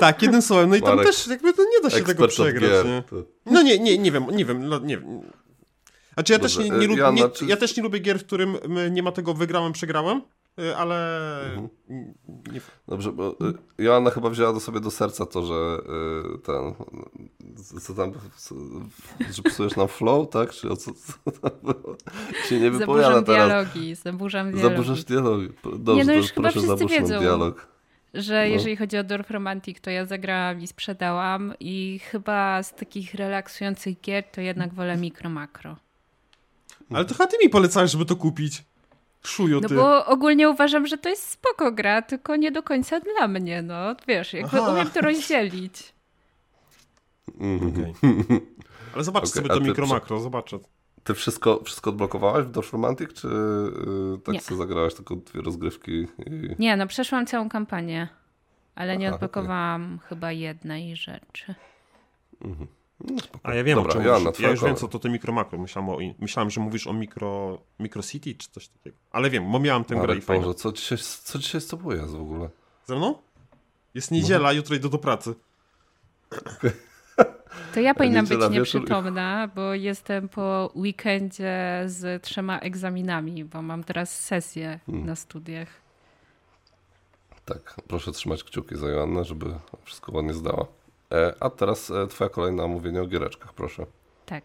[0.00, 0.70] Tak, jednym słowem.
[0.70, 2.84] No i tam też jakby to nie da się tego przegrać.
[2.84, 3.02] Nie?
[3.46, 5.20] No nie, nie, nie wiem, nie wiem, no, nie wiem.
[6.14, 8.56] Znaczy ja też nie, nie, lubię, nie, ja też nie lubię gier, w którym
[8.90, 10.22] nie ma tego wygrałem, przegrałem.
[10.60, 11.40] Y, ale.
[11.44, 11.68] Mhm.
[12.52, 12.60] Nie...
[12.88, 15.78] Dobrze, bo y, Joanna chyba wzięła do sobie do serca to, że
[16.34, 16.74] y, ten.
[17.80, 18.12] Co tam.
[19.30, 20.50] Że psujesz nam flow, tak?
[20.50, 21.96] Czy o co, co tam było?
[22.48, 23.48] Się nie wypowiada Zaburzam teraz.
[23.48, 24.74] dialogi, zaburzam dialogi.
[24.74, 25.48] Zaburzasz dialogi.
[25.78, 27.72] Dobrze, nie, no już chyba wszyscy wiedzą, dialog.
[28.14, 28.44] Że no.
[28.44, 34.00] jeżeli chodzi o Dorf Romantic, to ja zagrałam i sprzedałam i chyba z takich relaksujących
[34.00, 35.76] gier to jednak wolę mikro makro.
[36.90, 38.64] Ale to chyba ty mi polecałeś, żeby to kupić.
[39.26, 43.28] Szuju, no bo ogólnie uważam, że to jest spoko gra, tylko nie do końca dla
[43.28, 43.96] mnie, no.
[44.08, 44.72] Wiesz, jakby Aha.
[44.72, 45.92] umiem to rozdzielić.
[47.36, 47.92] Okay.
[48.94, 50.58] Ale zobaczcie okay, sobie to mikro makro, zobaczę.
[51.04, 54.40] Ty wszystko, wszystko odblokowałaś w Dorf Romantic, czy yy, tak nie.
[54.40, 55.92] sobie zagrałaś tylko dwie rozgrywki?
[55.92, 56.06] I...
[56.58, 58.08] Nie, no przeszłam całą kampanię,
[58.74, 60.08] ale Aha, nie odblokowałam okay.
[60.08, 61.54] chyba jednej rzeczy.
[62.44, 62.66] Mhm.
[63.04, 65.32] No, A ja wiem, Dobra, o czym Joanna, Ja już wiem, co to te mikro
[65.32, 65.58] makro.
[65.58, 68.96] Myślałem, o, myślałem, że mówisz o mikro, mikro city czy coś takiego.
[69.10, 70.54] Ale wiem, bo miałem tę grę i fajnie.
[70.54, 72.48] co dzisiaj, co dzisiaj z tobą jest w ogóle?
[72.86, 73.14] Ze mną?
[73.94, 74.52] Jest niedziela, no.
[74.52, 75.34] jutro idę do pracy.
[77.74, 84.20] To ja powinnam być nieprzytomna, bo jestem po weekendzie z trzema egzaminami, bo mam teraz
[84.20, 85.06] sesję hmm.
[85.06, 85.68] na studiach.
[87.44, 89.46] Tak, proszę trzymać kciuki za Joannę, żeby
[89.84, 90.66] wszystko ładnie zdała.
[91.12, 93.86] E, a teraz e, twoja kolejna omówienie o giereczkach, proszę.
[94.26, 94.44] Tak.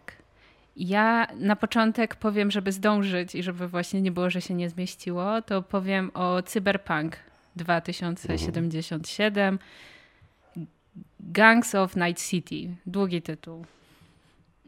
[0.75, 5.41] Ja na początek powiem, żeby zdążyć i żeby właśnie nie było, że się nie zmieściło,
[5.41, 7.17] to powiem o Cyberpunk
[7.55, 9.43] 2077.
[9.43, 9.59] Mhm.
[11.19, 12.75] Gangs of Night City.
[12.85, 13.65] Długi tytuł.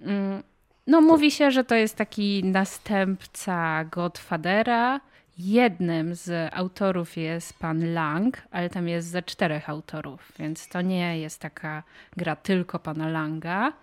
[0.01, 0.43] Mm,
[0.87, 5.01] no, mówi się, że to jest taki następca Godfathera,
[5.39, 11.19] Jednym z autorów jest pan Lang, ale tam jest ze czterech autorów, więc to nie
[11.19, 11.83] jest taka
[12.17, 13.73] gra tylko pana Langa.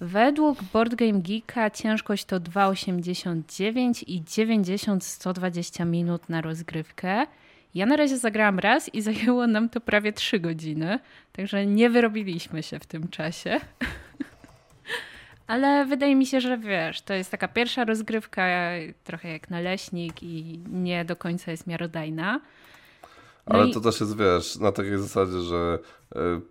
[0.00, 7.26] Według Board Game Geeka ciężkość to 2,89 i 90-120 minut na rozgrywkę.
[7.74, 10.98] Ja na razie zagrałam raz i zajęło nam to prawie 3 godziny,
[11.32, 13.60] także nie wyrobiliśmy się w tym czasie.
[15.48, 18.46] Ale wydaje mi się, że wiesz, to jest taka pierwsza rozgrywka,
[19.04, 22.40] trochę jak naleśnik i nie do końca jest miarodajna.
[23.46, 23.72] No Ale i...
[23.72, 25.78] to też jest, wiesz, na takiej zasadzie, że
[26.14, 26.42] yy,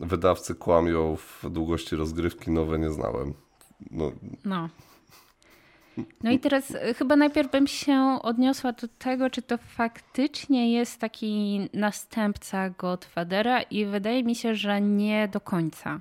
[0.00, 3.34] wydawcy kłamią w długości rozgrywki, nowe nie znałem.
[3.90, 4.12] No.
[4.44, 4.68] no.
[6.22, 11.00] No i teraz e, chyba najpierw bym się odniosła do tego, czy to faktycznie jest
[11.00, 16.00] taki następca Godfathera i wydaje mi się, że nie do końca.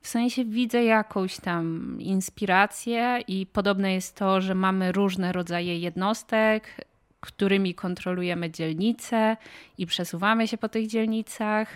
[0.00, 6.86] W sensie widzę jakąś tam inspirację i podobne jest to, że mamy różne rodzaje jednostek,
[7.20, 9.36] którymi kontrolujemy dzielnice
[9.78, 11.68] i przesuwamy się po tych dzielnicach.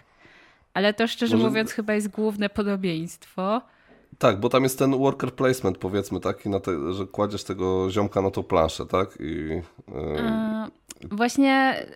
[0.75, 1.49] Ale to szczerze Może...
[1.49, 3.63] mówiąc chyba jest główne podobieństwo.
[4.19, 8.31] Tak, bo tam jest ten worker placement, powiedzmy, taki, te, że kładziesz tego ziomka na
[8.31, 9.19] tą planszę, tak?
[9.21, 9.63] I, yy...
[11.11, 11.87] Właśnie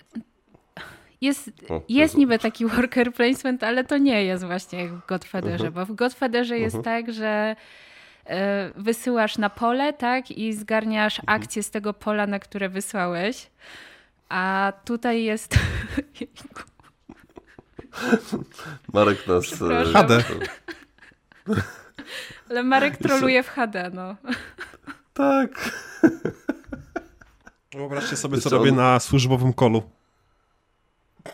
[1.25, 5.65] jest, o, jest niby taki worker placement, ale to nie jest właśnie jak w Godfatherze,
[5.65, 5.73] -huh.
[5.73, 7.05] bo w Godfatherze jest mhm.
[7.05, 7.57] tak, że
[8.27, 11.41] e, wysyłasz na pole, tak, i zgarniasz mhm.
[11.41, 11.43] -huh.
[11.43, 13.51] akcję z tego pola, na które wysłałeś.
[14.29, 15.55] A tutaj jest.
[18.93, 19.63] Marek nas.
[19.63, 20.25] E, HD.
[22.51, 24.17] Ale Marek troluje w HD, no.
[25.15, 25.71] Tak.
[27.75, 29.83] Wyobraźcie sobie, co robię na służbowym kolu.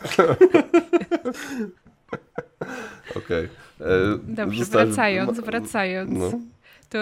[3.16, 3.20] Okej.
[3.20, 3.48] Okay.
[3.80, 6.10] E, Dobrze, wracając, wracając.
[6.18, 6.30] No.
[6.88, 6.98] To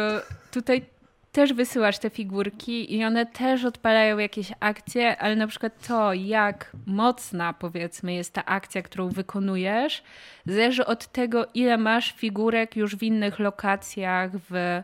[0.51, 0.87] tutaj
[1.33, 6.72] też wysyłasz te figurki i one też odpalają jakieś akcje, ale na przykład to, jak
[6.87, 10.03] mocna powiedzmy jest ta akcja, którą wykonujesz,
[10.46, 14.83] zależy od tego, ile masz figurek już w innych lokacjach, w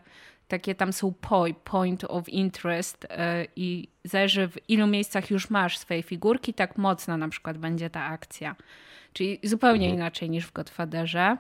[0.55, 3.17] takie tam są point, point of interest yy,
[3.57, 8.05] i zależy w ilu miejscach już masz swoje figurki, tak mocna na przykład będzie ta
[8.05, 8.57] akcja.
[9.13, 10.01] Czyli zupełnie mhm.
[10.01, 11.37] inaczej niż w Godfatherze.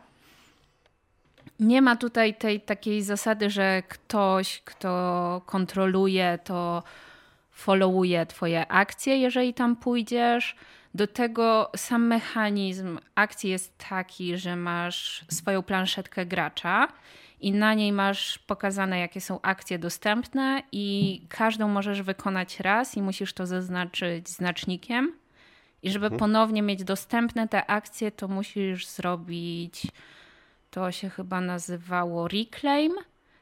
[1.61, 6.83] Nie ma tutaj tej takiej zasady, że ktoś, kto kontroluje, to
[7.50, 10.57] followuje twoje akcje, jeżeli tam pójdziesz.
[10.94, 16.88] Do tego sam mechanizm akcji jest taki, że masz swoją planszetkę gracza
[17.44, 23.02] i na niej masz pokazane, jakie są akcje dostępne, i każdą możesz wykonać raz i
[23.02, 25.12] musisz to zaznaczyć znacznikiem.
[25.83, 26.18] I żeby mhm.
[26.18, 29.87] ponownie mieć dostępne te akcje, to musisz zrobić
[30.70, 32.92] to się chyba nazywało Reclaim,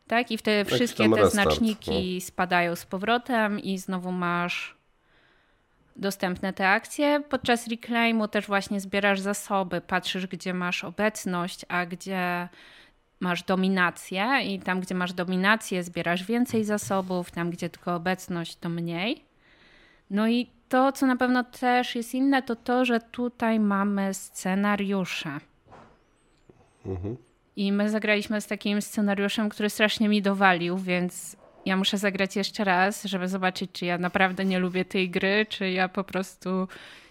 [0.06, 0.30] tak?
[0.30, 2.26] I wtedy tak, wszystkie te restart, znaczniki no.
[2.26, 4.76] spadają z powrotem i znowu masz
[5.96, 7.22] dostępne te akcje.
[7.28, 12.48] Podczas Reclaimu też właśnie zbierasz zasoby, patrzysz gdzie masz obecność, a gdzie
[13.22, 18.68] masz dominację i tam gdzie masz dominację zbierasz więcej zasobów, tam gdzie tylko obecność to
[18.68, 19.24] mniej.
[20.10, 25.38] No i to, co na pewno też jest inne, to to, że tutaj mamy scenariusze.
[26.86, 27.16] Mhm.
[27.56, 32.64] I my zagraliśmy z takim scenariuszem, który strasznie mi dowalił, więc ja muszę zagrać jeszcze
[32.64, 36.68] raz, żeby zobaczyć, czy ja naprawdę nie lubię tej gry, czy ja po prostu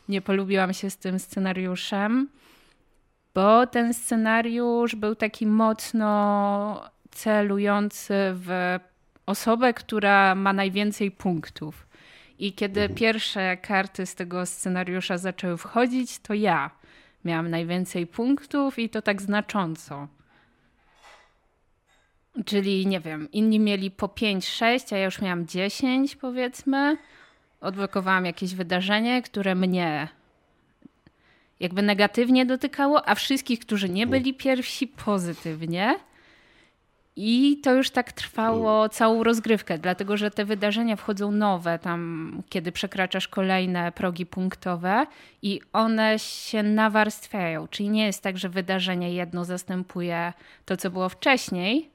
[0.09, 2.27] nie polubiłam się z tym scenariuszem.
[3.33, 8.79] Bo ten scenariusz był taki mocno celujący w
[9.25, 11.87] osobę, która ma najwięcej punktów.
[12.39, 12.97] I kiedy mhm.
[12.97, 16.71] pierwsze karty z tego scenariusza zaczęły wchodzić, to ja
[17.25, 20.07] miałam najwięcej punktów i to tak znacząco.
[22.45, 26.97] Czyli nie wiem, inni mieli po 5-6, a ja już miałam 10 powiedzmy.
[27.61, 30.07] Odblokowałam jakieś wydarzenie, które mnie
[31.61, 35.95] jakby negatywnie dotykało, a wszystkich, którzy nie byli pierwsi, pozytywnie.
[37.15, 42.71] I to już tak trwało całą rozgrywkę, dlatego że te wydarzenia wchodzą nowe, tam kiedy
[42.71, 45.05] przekraczasz kolejne progi punktowe
[45.41, 47.67] i one się nawarstwiają.
[47.67, 50.33] Czyli nie jest tak, że wydarzenie jedno zastępuje
[50.65, 51.89] to, co było wcześniej,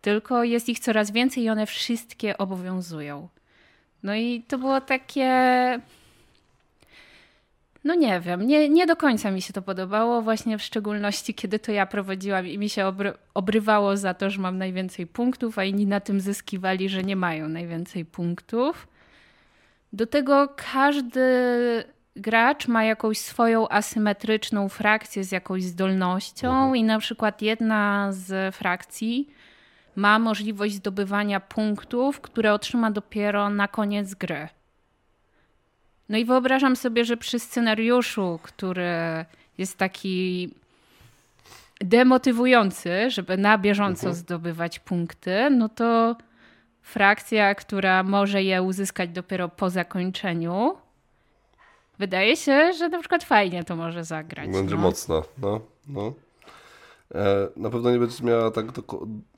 [0.00, 3.28] tylko jest ich coraz więcej i one wszystkie obowiązują.
[4.02, 5.30] No i to było takie
[7.86, 11.58] no nie wiem, nie, nie do końca mi się to podobało, właśnie w szczególności kiedy
[11.58, 15.64] to ja prowadziłam i mi się obry obrywało za to, że mam najwięcej punktów, a
[15.64, 18.88] inni na tym zyskiwali, że nie mają najwięcej punktów.
[19.92, 21.20] Do tego każdy
[22.16, 26.76] gracz ma jakąś swoją asymetryczną frakcję z jakąś zdolnością mhm.
[26.76, 29.28] i na przykład jedna z frakcji
[29.96, 34.48] ma możliwość zdobywania punktów, które otrzyma dopiero na koniec gry.
[36.08, 38.90] No i wyobrażam sobie, że przy scenariuszu, który
[39.58, 40.50] jest taki
[41.80, 44.14] demotywujący, żeby na bieżąco mhm.
[44.14, 46.16] zdobywać punkty, no to
[46.82, 50.76] frakcja, która może je uzyskać dopiero po zakończeniu,
[51.98, 54.50] wydaje się, że na przykład fajnie to może zagrać.
[54.50, 54.80] Będzie no.
[54.80, 55.60] mocno, no.
[55.88, 56.12] no.
[57.14, 58.66] E, na pewno nie będzie miała tak,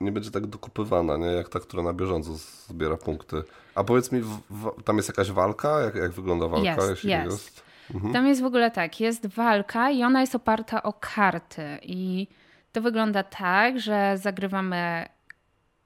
[0.00, 1.26] nie będzie tak dokupywana, nie?
[1.26, 2.31] jak ta, która na bieżąco
[2.68, 3.42] zbiera punkty.
[3.74, 5.81] A powiedz mi, w, tam jest jakaś walka?
[5.81, 6.70] Jak, jak wygląda walka?
[6.70, 7.31] Jest, jeśli jest.
[7.31, 7.62] jest?
[7.94, 8.12] Mhm.
[8.12, 11.78] Tam jest w ogóle tak, jest walka i ona jest oparta o karty.
[11.83, 12.26] I
[12.72, 15.07] to wygląda tak, że zagrywamy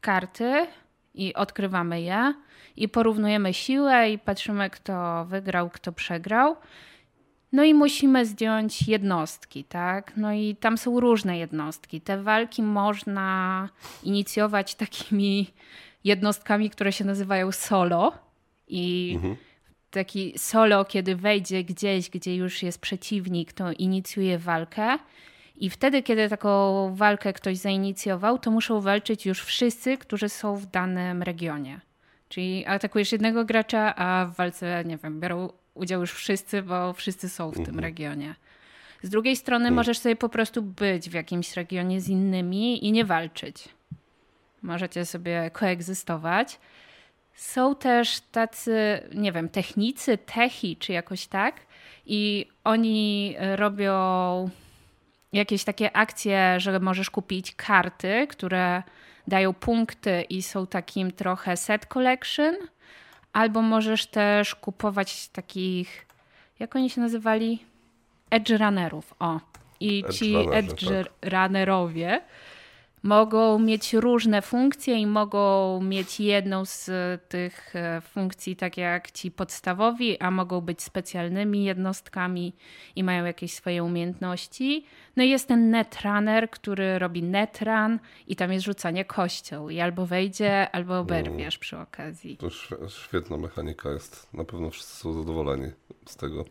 [0.01, 0.67] karty
[1.15, 2.35] i odkrywamy je
[2.77, 6.57] i porównujemy siłę i patrzymy, kto wygrał, kto przegrał.
[7.53, 10.13] No i musimy zdjąć jednostki, tak?
[10.17, 12.01] No i tam są różne jednostki.
[12.01, 13.69] Te walki można
[14.03, 15.51] inicjować takimi
[16.05, 18.13] jednostkami, które się nazywają solo
[18.69, 19.37] i mhm.
[19.91, 24.99] taki solo, kiedy wejdzie gdzieś, gdzie już jest przeciwnik, to inicjuje walkę.
[25.57, 30.67] I wtedy, kiedy taką walkę ktoś zainicjował, to muszą walczyć już wszyscy, którzy są w
[30.67, 31.81] danym regionie.
[32.29, 37.29] Czyli atakujesz jednego gracza, a w walce, nie wiem, biorą udział już wszyscy, bo wszyscy
[37.29, 37.79] są w tym mhm.
[37.79, 38.35] regionie.
[39.03, 39.75] Z drugiej strony mhm.
[39.75, 43.69] możesz sobie po prostu być w jakimś regionie z innymi i nie walczyć.
[44.63, 46.59] Możecie sobie koegzystować.
[47.35, 51.55] Są też tacy, nie wiem, technicy, techi czy jakoś tak.
[52.07, 54.51] I oni robią
[55.33, 58.83] jakieś takie akcje, że możesz kupić karty, które
[59.29, 62.55] dają punkty i są takim trochę set collection.
[63.33, 66.07] Albo możesz też kupować takich,
[66.59, 67.65] jak oni się nazywali?
[68.31, 69.15] Edge runnerów.
[69.19, 69.41] O.
[69.81, 71.33] I ci edge tak.
[71.33, 72.21] runnerowie
[73.03, 76.91] mogą mieć różne funkcje i mogą mieć jedną z
[77.29, 82.53] tych e, funkcji, tak jak ci podstawowi, a mogą być specjalnymi jednostkami
[82.97, 84.87] i mają jakieś swoje umiejętności.
[85.17, 90.07] No i jest ten netrunner, który robi netrun i tam jest rzucanie kością i albo
[90.07, 92.37] wejdzie, albo oberwiesz przy okazji.
[92.37, 92.51] To
[92.89, 94.35] świetna mechanika jest.
[94.35, 95.71] Na pewno wszyscy są zadowoleni
[96.07, 96.45] z tego.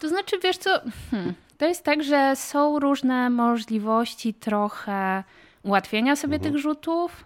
[0.00, 5.24] To znaczy, wiesz co, hmm, to jest tak, że są różne możliwości trochę
[5.66, 6.52] ułatwienia sobie mhm.
[6.52, 7.24] tych rzutów,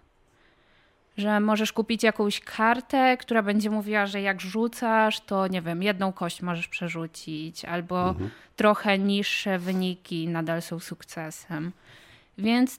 [1.17, 6.13] że możesz kupić jakąś kartę, która będzie mówiła, że jak rzucasz, to nie wiem, jedną
[6.13, 8.31] kość możesz przerzucić, albo mhm.
[8.57, 11.73] trochę niższe wyniki nadal są sukcesem.
[12.39, 12.77] Więc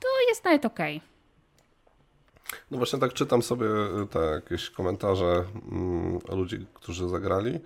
[0.00, 0.96] to jest nawet okej.
[0.96, 1.08] Okay.
[2.70, 3.66] No właśnie tak czytam sobie
[4.10, 7.60] te jakieś komentarze mm, ludzi, którzy zagrali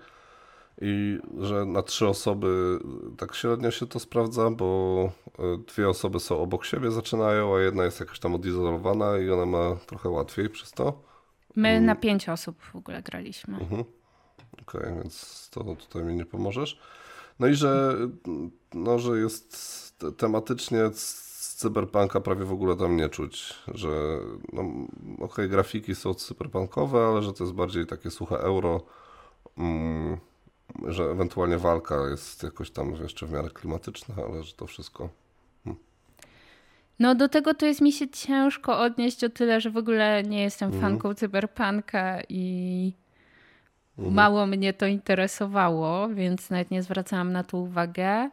[0.81, 2.79] i że na trzy osoby
[3.17, 5.09] tak średnio się to sprawdza, bo
[5.39, 9.45] e, dwie osoby są obok siebie, zaczynają, a jedna jest jakaś tam odizolowana i ona
[9.45, 11.01] ma trochę łatwiej przez to.
[11.55, 11.85] My mm.
[11.85, 13.57] na pięć osób w ogóle graliśmy.
[13.57, 13.83] Mhm.
[14.61, 16.79] Okej, okay, więc to tutaj mi nie pomożesz.
[17.39, 17.95] No i że,
[18.73, 23.89] no, że jest tematycznie z cyberpunka prawie w ogóle tam nie czuć, że
[24.53, 28.81] no, okej, okay, grafiki są cyberpunkowe, ale że to jest bardziej takie suche euro.
[29.57, 30.17] Mm
[30.87, 35.09] że ewentualnie walka jest jakoś tam jeszcze w miarę klimatyczna, ale że to wszystko.
[35.63, 35.83] Hmm.
[36.99, 40.41] No do tego to jest mi się ciężko odnieść o tyle, że w ogóle nie
[40.41, 40.81] jestem mhm.
[40.81, 42.93] fanką cyberpunka i
[43.97, 44.15] mhm.
[44.15, 48.29] mało mnie to interesowało, więc nawet nie zwracałam na to uwagę.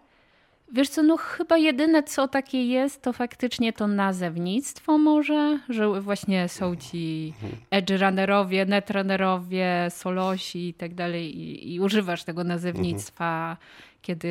[0.72, 6.48] Wiesz co, no chyba jedyne co takie jest, to faktycznie to nazewnictwo może, że właśnie
[6.48, 7.34] są ci
[7.70, 11.38] edge runnerowie, netrunnerowie, solosi i tak dalej
[11.72, 13.56] i, używasz tego nazewnictwa,
[14.02, 14.28] kiedy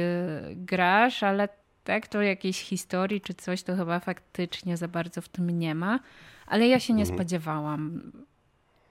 [0.55, 1.49] grasz, ale
[1.83, 5.99] tak, to jakiejś historii czy coś, to chyba faktycznie za bardzo w tym nie ma.
[6.47, 7.17] Ale ja się nie mhm.
[7.17, 8.11] spodziewałam.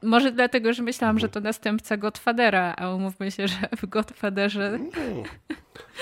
[0.03, 4.79] Może dlatego, że myślałam, że to następca Godfadera, a umówmy się, że w Godfaderze...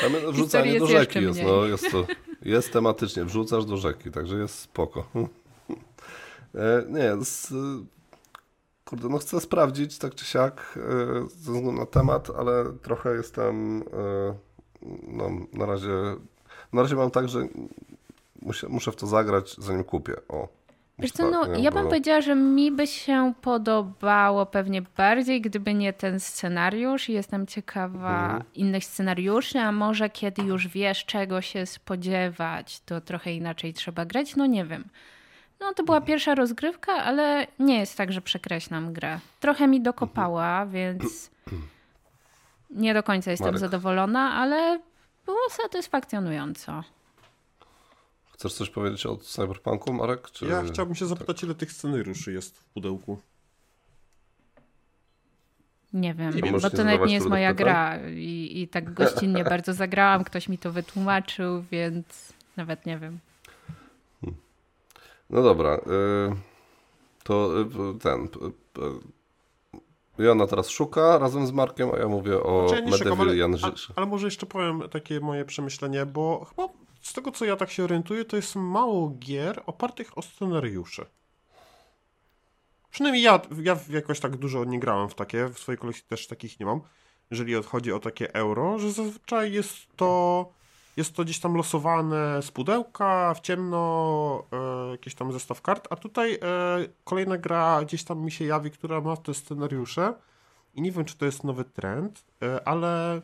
[0.01, 2.07] Tam wrzucanie do rzeki jest, no, jest, to,
[2.43, 5.07] jest tematycznie, wrzucasz do rzeki, także jest spoko.
[6.55, 7.53] E, nie, z,
[8.85, 13.83] kurde, no chcę sprawdzić tak czy siak e, ze względu na temat, ale trochę jestem
[13.83, 14.35] e,
[15.09, 16.17] no, na razie
[16.73, 17.49] na razie mam tak, że
[18.43, 20.15] muszę, muszę w to zagrać zanim kupię.
[20.29, 20.49] O.
[20.99, 25.93] Wiesz co, no, ja bym powiedziała, że mi by się podobało pewnie bardziej, gdyby nie
[25.93, 27.09] ten scenariusz.
[27.09, 28.43] Jestem ciekawa mhm.
[28.55, 34.37] innych scenariuszy, a może kiedy już wiesz, czego się spodziewać, to trochę inaczej trzeba grać.
[34.37, 34.85] No nie wiem.
[35.61, 36.07] No to była mhm.
[36.07, 39.19] pierwsza rozgrywka, ale nie jest tak, że przekreślam grę.
[39.41, 40.71] Trochę mi dokopała, mhm.
[40.71, 41.31] więc
[42.71, 43.61] nie do końca jestem Marek.
[43.61, 44.81] zadowolona, ale
[45.27, 46.83] było satysfakcjonująco.
[48.37, 50.31] Chcesz coś powiedzieć o Cyberpunku, Marek?
[50.31, 50.47] Czy...
[50.47, 51.45] Ja chciałbym się zapytać, tak.
[51.45, 53.19] ile tych scenariuszy jest w pudełku?
[55.93, 57.65] Nie wiem, nie bo to nawet nie jest moja pytań?
[57.65, 63.19] gra I, i tak gościnnie bardzo zagrałam, ktoś mi to wytłumaczył, więc nawet nie wiem.
[64.21, 64.41] Hmm.
[65.31, 65.81] No dobra, y,
[67.23, 68.29] to y, ten...
[70.19, 74.07] Joanna teraz szuka razem z Markiem, a ja mówię o znaczy, ja ale, ale, ale
[74.07, 76.69] może jeszcze powiem takie moje przemyślenie, bo chyba
[77.07, 81.07] z tego co ja tak się orientuję, to jest mało gier opartych o scenariusze.
[82.91, 86.61] Przynajmniej ja, ja jakoś tak dużo nie grałem w takie, w swojej kolekcji też takich
[86.61, 86.81] nie mam,
[87.31, 90.53] jeżeli chodzi o takie euro, że zazwyczaj jest to
[90.97, 95.97] jest to gdzieś tam losowane z pudełka, w ciemno, e, jakiś tam zestaw kart, a
[95.97, 96.39] tutaj e,
[97.05, 100.15] kolejna gra gdzieś tam mi się jawi, która ma te scenariusze
[100.75, 103.21] i nie wiem, czy to jest nowy trend, e, ale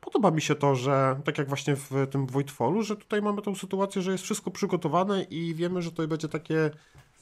[0.00, 3.54] Podoba mi się to, że tak jak właśnie w tym Voidfallu, że tutaj mamy tą
[3.54, 6.70] sytuację, że jest wszystko przygotowane i wiemy, że to będzie takie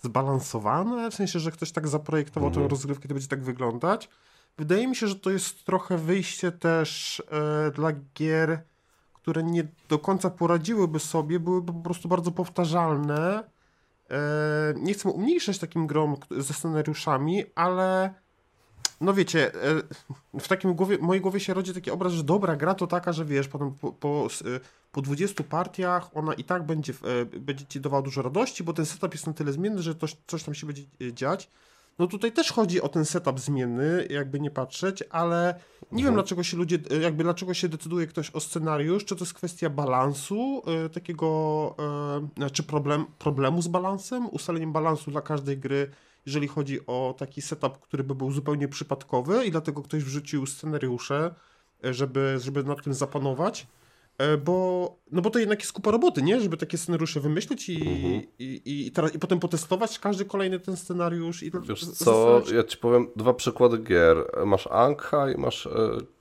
[0.02, 2.66] zbalansowane, w sensie, że ktoś tak zaprojektował mhm.
[2.66, 4.08] tę rozgrywkę, to będzie tak wyglądać.
[4.58, 8.62] wydaje mi się, że to jest trochę wyjście też e, dla gier,
[9.14, 13.44] które nie do końca poradziłyby sobie, byłyby po prostu bardzo powtarzalne.
[14.10, 18.14] E, nie chcę umniejszać takim grom ze scenariuszami, ale
[19.00, 19.82] no wiecie, e,
[20.40, 23.24] w takim głowie, mojej głowie się rodzi taki obraz, że dobra gra to taka, że
[23.24, 24.60] wiesz, potem po, po, e,
[24.92, 28.86] po 20 partiach ona i tak będzie, e, będzie ci dawała dużo radości, bo ten
[28.86, 30.82] setup jest na tyle zmienny, że coś, coś tam się będzie
[31.12, 31.50] dziać.
[31.98, 36.04] No tutaj też chodzi o ten setup zmienny, jakby nie patrzeć, ale nie mhm.
[36.04, 39.70] wiem dlaczego się ludzie, jakby dlaczego się decyduje ktoś o scenariusz, czy to jest kwestia
[39.70, 41.74] balansu, y, takiego,
[42.22, 45.90] y, znaczy problem, problemu z balansem, ustaleniem balansu dla każdej gry,
[46.26, 51.34] jeżeli chodzi o taki setup, który by był zupełnie przypadkowy i dlatego ktoś wrzucił scenariusze,
[51.82, 53.66] żeby, żeby nad tym zapanować.
[54.18, 56.40] E, bo, no bo to jednak jest kupa roboty, nie?
[56.40, 58.22] Żeby takie scenariusze wymyślić i, mhm.
[58.38, 61.42] i, i, teraz, i potem potestować każdy kolejny ten scenariusz.
[61.42, 64.16] I Wiesz co, ja ci powiem dwa przykłady gier.
[64.46, 65.70] Masz Ankha i masz e,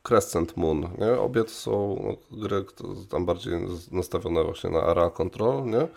[0.04, 1.12] Crescent Moon, nie?
[1.20, 2.66] Obie to są no, gry
[3.10, 3.54] tam bardziej
[3.92, 5.88] nastawione właśnie na area control, nie?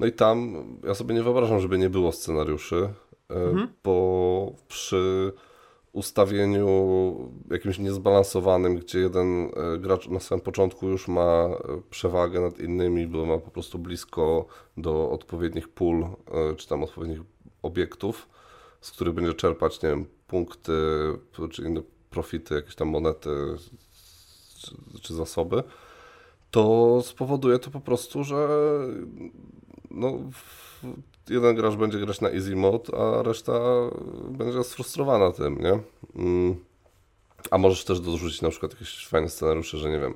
[0.00, 3.68] No i tam ja sobie nie wyobrażam, żeby nie było scenariuszy, e, mhm.
[3.84, 5.32] bo przy
[5.92, 11.58] ustawieniu jakimś niezbalansowanym, gdzie jeden e, gracz na samym początku już ma e,
[11.90, 17.20] przewagę nad innymi, bo ma po prostu blisko do odpowiednich pól, e, czy tam odpowiednich
[17.62, 18.28] obiektów,
[18.80, 20.72] z których będzie czerpać, nie wiem, punkty,
[21.50, 23.30] czy inne profity, jakieś tam monety,
[24.58, 25.62] czy, czy zasoby,
[26.50, 28.48] to spowoduje to po prostu, że
[29.90, 30.18] no,
[31.30, 33.52] jeden gracz będzie grać na easy mode, a reszta
[34.30, 35.78] będzie sfrustrowana tym, nie?
[36.16, 36.56] Mm.
[37.50, 40.14] A możesz też dorzucić na przykład jakieś fajne scenariusze, że nie wiem,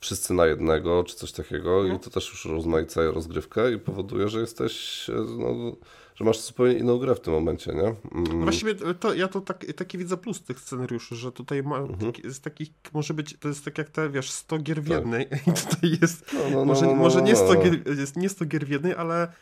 [0.00, 1.98] wszyscy na jednego, czy coś takiego i no.
[1.98, 5.06] to też już rozmaica rozgrywkę i powoduje, że jesteś,
[5.38, 5.76] no,
[6.14, 7.94] że masz zupełnie inną grę w tym momencie, nie?
[8.12, 8.42] Mm.
[8.42, 12.12] Właściwie to, ja to tak, taki widzę plus tych scenariuszy, że tutaj ma, mhm.
[12.24, 14.98] z takich, może być, to jest tak jak te, wiesz, 100 gier w tak.
[14.98, 15.46] jednej tak.
[15.48, 18.66] i tutaj jest, no, no, może, no, może nie, 100 gier, jest nie 100 gier
[18.66, 19.32] w jednej, ale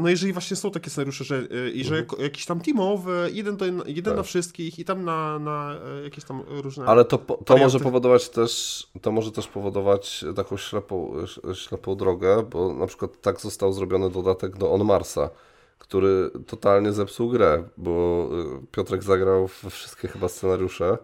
[0.00, 2.22] no jeżeli właśnie są takie scenariusze, że, e, i że mhm.
[2.22, 4.16] jakiś tam teamowy, jeden, do, jeden tak.
[4.16, 6.84] na wszystkich i tam na, na e, jakieś tam różne...
[6.84, 11.12] Ale to, to może powodować też, to może też powodować taką ślepą,
[11.54, 15.30] ślepą drogę, bo na przykład tak został zrobiony dodatek do On Marsa,
[15.78, 18.28] który totalnie zepsuł grę, bo
[18.72, 20.98] Piotrek zagrał we wszystkie chyba scenariusze,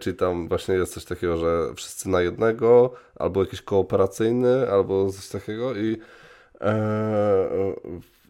[0.00, 5.28] czyli tam właśnie jest coś takiego, że wszyscy na jednego, albo jakiś kooperacyjny, albo coś
[5.28, 5.96] takiego i E,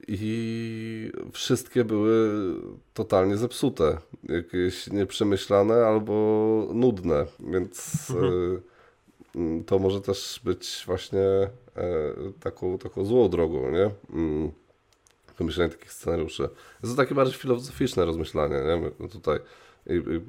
[0.09, 2.31] I wszystkie były
[2.95, 3.99] totalnie zepsute,
[4.29, 6.15] jakieś nieprzemyślane albo
[6.75, 8.63] nudne, więc mhm.
[9.37, 11.51] E, to może też być właśnie e,
[12.41, 13.91] taką, taką złą drogą, nie?
[15.39, 16.43] Wymyślenie takich scenariuszy.
[16.83, 19.09] Jest to takie bardziej filozoficzne rozmyślanie, nie?
[19.09, 19.39] Tutaj
[19.87, 20.21] i, i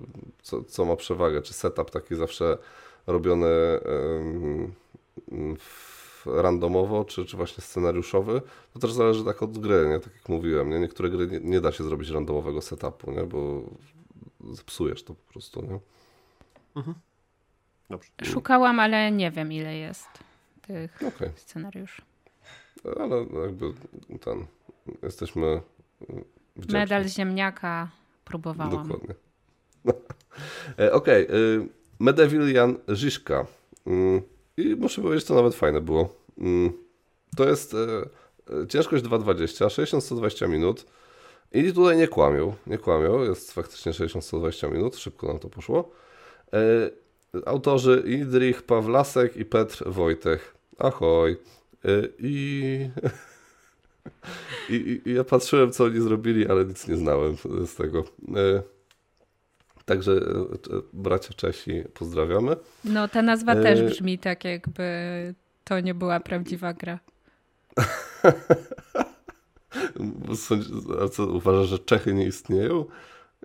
[0.42, 2.58] co, co ma przewagę, czy setup taki zawsze
[3.08, 3.80] robiony
[5.60, 5.95] w
[6.26, 8.42] randomowo, czy, czy właśnie scenariuszowy,
[8.74, 10.00] to też zależy tak od gry, nie?
[10.00, 10.70] tak jak mówiłem.
[10.70, 10.80] Nie?
[10.80, 13.24] Niektóre gry nie, nie da się zrobić randomowego setupu, nie?
[13.24, 13.64] bo
[14.52, 15.62] zepsujesz to po prostu.
[15.62, 15.80] Nie?
[16.76, 16.96] Mhm.
[17.90, 18.10] Dobrze.
[18.24, 20.08] Szukałam, ale nie wiem ile jest
[20.62, 21.32] tych okay.
[21.36, 22.02] scenariuszy.
[23.00, 23.74] Ale jakby
[24.20, 24.46] ten,
[25.04, 25.62] jesteśmy
[26.56, 26.74] wdzięczni.
[26.74, 27.90] Medal ziemniaka
[28.26, 28.88] próbowałam.
[28.88, 29.16] Dokładnie.
[30.80, 31.70] E, okej, okay.
[32.00, 33.46] Medevil Jan Żyszka.
[33.88, 34.22] Mm,
[34.58, 36.16] i muszę powiedzieć, to nawet fajne było.
[36.38, 36.74] Mm.
[37.38, 37.78] To jest e,
[38.64, 40.86] e, ciężkość 2.20, 60-120 minut.
[41.52, 45.92] I tutaj nie kłamią, nie kłamią, jest faktycznie 60-120 minut, szybko nam to poszło.
[46.54, 46.90] E,
[47.46, 50.42] autorzy Idrich Pawlasek i Petr Wojtek.
[50.78, 51.38] Ahoj.
[52.20, 52.90] I,
[54.70, 57.36] i, I, ja patrzyłem, co oni zrobili, ale nic nie znałem
[57.66, 58.04] z tego.
[59.86, 62.56] Także e, bracia Czesi pozdrawiamy.
[62.84, 63.64] No ta nazwa e...
[63.64, 64.86] też brzmi tak, jakby
[65.64, 67.00] to nie była prawdziwa gra.
[71.04, 72.86] A co, uważasz, że Czechy nie istnieją?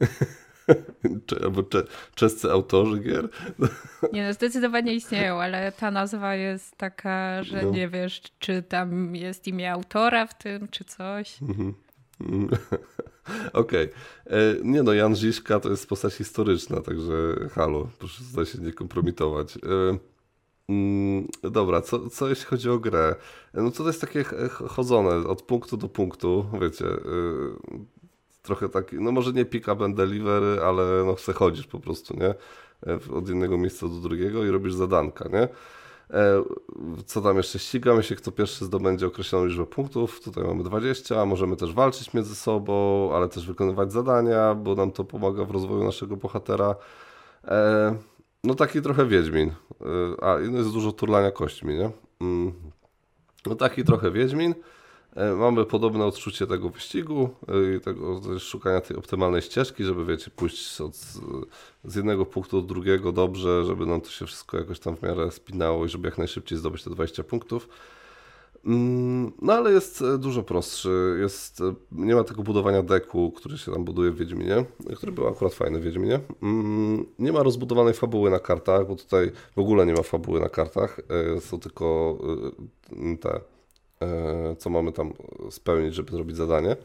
[1.45, 1.83] Albo cze,
[2.15, 3.29] czescy autorzy gier?
[4.13, 7.71] Nie no, zdecydowanie istnieją, ale ta nazwa jest taka, że no.
[7.71, 11.43] nie wiesz, czy tam jest imię autora w tym, czy coś.
[11.43, 11.75] Mhm.
[13.53, 13.91] Okej.
[13.91, 14.39] Okay.
[14.39, 17.13] E, nie no, Jan Ziszka to jest postać historyczna, także
[17.53, 19.57] halo, proszę tutaj się nie kompromitować.
[19.57, 19.99] E,
[20.69, 23.15] mm, dobra, co, co jeśli chodzi o grę?
[23.55, 24.25] E, no to jest takie
[24.69, 26.85] chodzone od punktu do punktu, wiecie,
[28.43, 32.17] trochę taki, no może nie pick up and delivery, ale no chcę chodzić po prostu,
[32.17, 32.35] nie?
[33.15, 35.49] Od jednego miejsca do drugiego i robisz zadanka, nie?
[36.13, 36.43] E,
[37.07, 37.59] co tam jeszcze?
[37.59, 40.21] Ścigamy się, kto pierwszy zdobędzie określoną liczbę punktów.
[40.21, 45.05] Tutaj mamy 20, możemy też walczyć między sobą, ale też wykonywać zadania, bo nam to
[45.05, 46.75] pomaga w rozwoju naszego bohatera.
[47.45, 47.97] E,
[48.45, 49.49] no taki trochę Wiedźmin.
[49.49, 51.91] E, a no jest dużo turlania kośćmi, nie?
[52.21, 52.53] Mm.
[53.47, 54.55] No taki trochę Wiedźmin.
[55.37, 57.29] Mamy podobne odczucie tego wyścigu
[57.77, 60.97] i tego szukania tej optymalnej ścieżki, żeby wiecie, pójść od,
[61.85, 65.31] z jednego punktu do drugiego dobrze, żeby nam to się wszystko jakoś tam w miarę
[65.31, 67.69] spinało i żeby jak najszybciej zdobyć te 20 punktów.
[68.65, 73.59] Mm, no ale jest e, dużo prostszy, jest, e, nie ma tego budowania deku, który
[73.59, 74.65] się tam buduje w Wiedźminie,
[74.97, 76.21] który był akurat fajny w Wiedźminie.
[76.43, 80.49] Mm, nie ma rozbudowanej fabuły na kartach, bo tutaj w ogóle nie ma fabuły na
[80.49, 81.01] kartach,
[81.37, 82.19] e, są tylko
[83.21, 83.41] te,
[84.59, 85.13] co mamy tam
[85.51, 86.77] spełnić, żeby zrobić zadanie.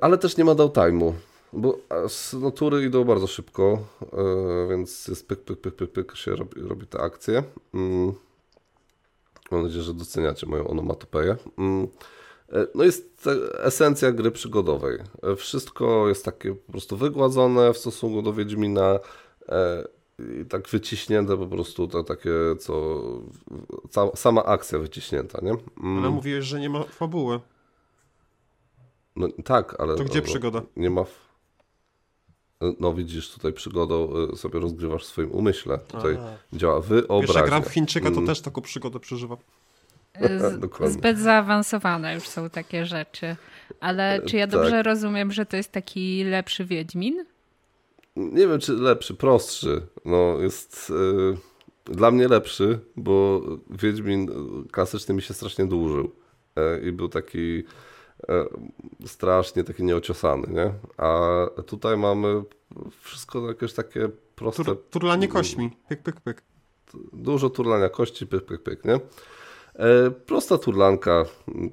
[0.00, 1.12] Ale też nie ma downtime'u,
[1.52, 1.78] bo
[2.40, 3.78] no, tury idą bardzo szybko,
[4.68, 7.42] więc jest pyk, pyk, pyk, pyk, pyk się robi, robi te akcje.
[7.74, 8.12] Mm.
[9.50, 11.36] Mam nadzieję, że doceniacie moją onomatopeję.
[11.58, 11.88] Mm.
[12.52, 14.98] E, no jest esencja gry przygodowej.
[15.22, 18.98] E, wszystko jest takie po prostu wygładzone w stosunku do Wiedźmina
[19.48, 19.84] e,
[20.18, 23.02] i tak wyciśnięte po prostu to takie, co
[24.14, 25.50] sama akcja wyciśnięta, nie?
[25.82, 25.98] Mm.
[25.98, 27.40] Ale mówiłeś, że nie ma fabuły.
[29.16, 29.96] No tak, ale...
[29.96, 30.62] To gdzie przygoda?
[30.76, 31.04] Nie ma...
[32.80, 35.78] No widzisz, tutaj przygodą y, sobie rozgrywasz w swoim umyśle.
[35.78, 36.56] Tutaj A.
[36.56, 37.26] działa wyobraźnia.
[37.26, 38.26] Wiesz, jak gram w Chińczyka, to mm.
[38.26, 39.38] też taką przygodę przeżywam.
[40.20, 40.60] Z,
[40.94, 43.36] zbyt zaawansowane już są takie rzeczy.
[43.80, 44.86] Ale czy ja dobrze tak.
[44.86, 47.24] rozumiem, że to jest taki lepszy Wiedźmin?
[48.18, 49.86] Nie wiem, czy lepszy, prostszy.
[50.04, 50.90] No, jest
[51.88, 54.30] y, dla mnie lepszy, bo Wiedźmin
[54.70, 56.12] klasyczny mi się strasznie dłużył.
[56.58, 57.64] Y, I był taki
[58.28, 58.46] E,
[59.06, 60.72] strasznie taki nieociosany, nie?
[60.96, 62.42] A tutaj mamy
[63.00, 64.64] wszystko jakieś takie proste...
[64.64, 66.42] Tur, turlanie kośćmi, pyk, pyk, pyk.
[67.12, 69.00] Dużo turlania kości, pyk, pyk, pyk, nie?
[69.78, 71.24] E, prosta turlanka,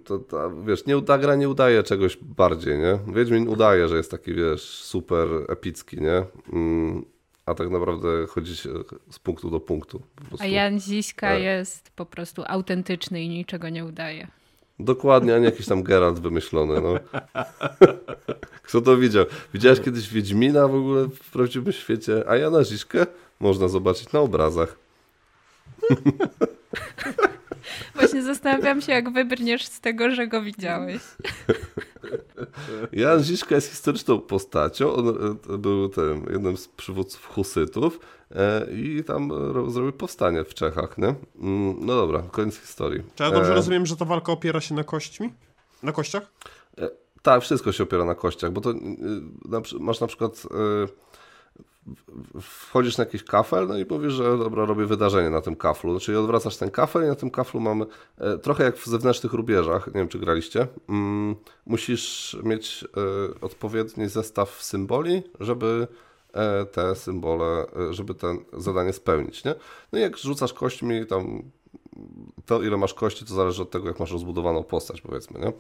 [0.04, 3.00] to, to, wiesz, nie, ta gra nie udaje czegoś bardziej, nie?
[3.14, 6.24] Wiedźmin udaje, że jest taki, wiesz, super epicki, nie?
[6.54, 7.06] Mm,
[7.46, 8.70] a tak naprawdę chodzi się
[9.10, 10.02] z punktu do punktu.
[10.40, 11.40] A Jan Ziśka e.
[11.40, 14.28] jest po prostu autentyczny i niczego nie udaje.
[14.80, 16.82] Dokładnie, a nie jakiś tam Geralt wymyślony.
[16.82, 17.00] No.
[18.68, 19.26] Kto to widział?
[19.54, 22.24] Widziałeś kiedyś Wiedźmina w ogóle w prawdziwym świecie?
[22.28, 23.06] A ja na Ziszkę
[23.40, 24.78] można zobaczyć na obrazach.
[27.96, 31.02] Właśnie zastanawiam się, jak wybrniesz z tego, że go widziałeś.
[32.92, 34.94] Jan Ziszka jest historyczną postacią.
[34.94, 38.00] On e, był tym, jednym z przywódców husytów
[38.32, 39.32] e, i tam
[39.72, 40.98] zrobił powstanie w Czechach.
[40.98, 41.16] Nie?
[41.42, 43.04] Mm, no dobra, koniec historii.
[43.16, 43.56] Czy ja dobrze e...
[43.56, 45.34] rozumiem, że ta walka opiera się na kośćmi?
[45.84, 46.32] Na kościach?
[46.78, 46.90] E,
[47.22, 48.74] tak, wszystko się opiera na kościach, bo to
[49.80, 50.48] masz na przykład
[52.42, 56.00] wchodzisz na jakiś kafel, no i mówisz, że dobra, robię wydarzenie na tym kaflu.
[56.00, 57.86] Czyli odwracasz ten kafel i na tym kaflu mamy
[58.18, 61.36] e, trochę jak w zewnętrznych rubieżach, nie wiem czy graliście, mm,
[61.66, 65.88] musisz mieć e, odpowiedni zestaw symboli, żeby
[66.34, 69.56] e, te symbole, żeby ten zadanie spełnić, nie?
[69.92, 71.42] No i jak rzucasz kośćmi tam
[72.46, 75.54] to ile masz kości, to zależy od tego, jak masz rozbudowaną postać, powiedzmy, nie?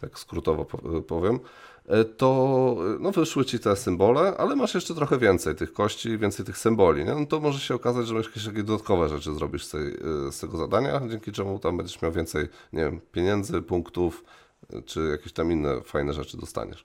[0.00, 0.64] Tak skrótowo
[1.06, 1.40] powiem.
[1.88, 6.18] E, to e, no, wyszły ci te symbole, ale masz jeszcze trochę więcej tych kości,
[6.18, 7.04] więcej tych symboli.
[7.04, 7.14] Nie?
[7.14, 10.58] No to może się okazać, że jakieś dodatkowe rzeczy zrobisz z, tej, e, z tego
[10.58, 14.24] zadania, dzięki czemu tam będziesz miał więcej, nie wiem, pieniędzy, punktów,
[14.86, 16.84] czy jakieś tam inne fajne rzeczy dostaniesz.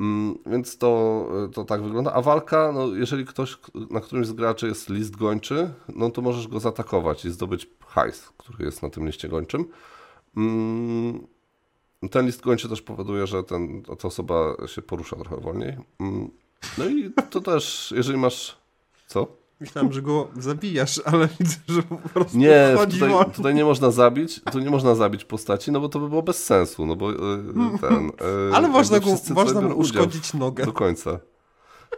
[0.00, 2.12] Mm, więc to, to tak wygląda.
[2.12, 3.58] A walka, no jeżeli ktoś
[3.90, 8.32] na którymś z graczy jest list gończy, no to możesz go zaatakować i zdobyć hajs,
[8.36, 9.64] który jest na tym liście gończym.
[12.04, 15.76] Mm, ten list gończy też powoduje, że ten, ta osoba się porusza trochę wolniej.
[16.00, 16.30] Mm,
[16.78, 18.56] no i to też, jeżeli masz...
[19.06, 19.26] Co?
[19.60, 24.40] Myślałem, że go zabijasz, ale widzę, że po prostu Nie, tutaj, tutaj, nie można zabić,
[24.52, 27.16] tu nie można zabić postaci, no bo to by było bez sensu, no bo e,
[27.80, 28.08] ten...
[28.50, 30.66] E, ale można, go, można uszkodzić nogę.
[30.66, 31.18] Do końca.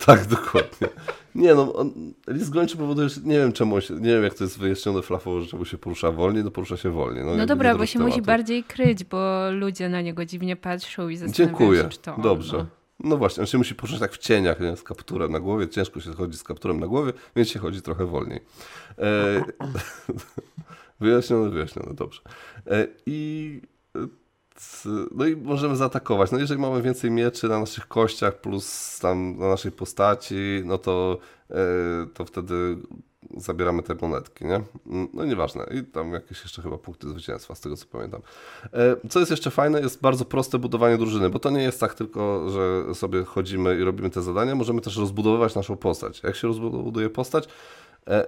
[0.06, 0.88] Tak, dokładnie.
[1.34, 4.44] Nie no, on, list gończy powoduje, że nie wiem czemu, się, nie wiem jak to
[4.44, 7.24] jest wyjaśnione flafowo, że czemu się porusza wolniej, no porusza się wolniej.
[7.24, 8.10] No, no dobra, bo się tematu.
[8.10, 11.82] musi bardziej kryć, bo ludzie na niego dziwnie patrzą i zastanawiają Dziękuję.
[11.82, 12.58] się, czy to Dobrze.
[12.58, 12.66] On,
[13.00, 13.08] no.
[13.08, 14.76] no właśnie, on się musi poruszać tak w cieniach, nie?
[14.76, 18.06] z kapturem na głowie, ciężko się chodzi z kapturem na głowie, więc się chodzi trochę
[18.06, 18.40] wolniej.
[18.98, 19.44] E,
[21.00, 22.20] wyjaśnione, wyjaśnione, dobrze.
[22.66, 23.60] E, I
[25.10, 26.30] no i możemy zaatakować.
[26.32, 31.18] No jeżeli mamy więcej mieczy na naszych kościach plus tam na naszej postaci, no to,
[31.50, 31.56] e,
[32.14, 32.76] to wtedy
[33.36, 34.60] zabieramy te monetki, nie?
[35.14, 35.66] No nieważne.
[35.74, 38.22] I tam jakieś jeszcze chyba punkty zwycięstwa, z tego co pamiętam.
[38.72, 41.94] E, co jest jeszcze fajne, jest bardzo proste budowanie drużyny, bo to nie jest tak
[41.94, 46.22] tylko, że sobie chodzimy i robimy te zadania, możemy też rozbudowywać naszą postać.
[46.22, 47.48] Jak się rozbuduje postać?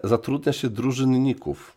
[0.05, 1.77] zatrudnia się drużynników.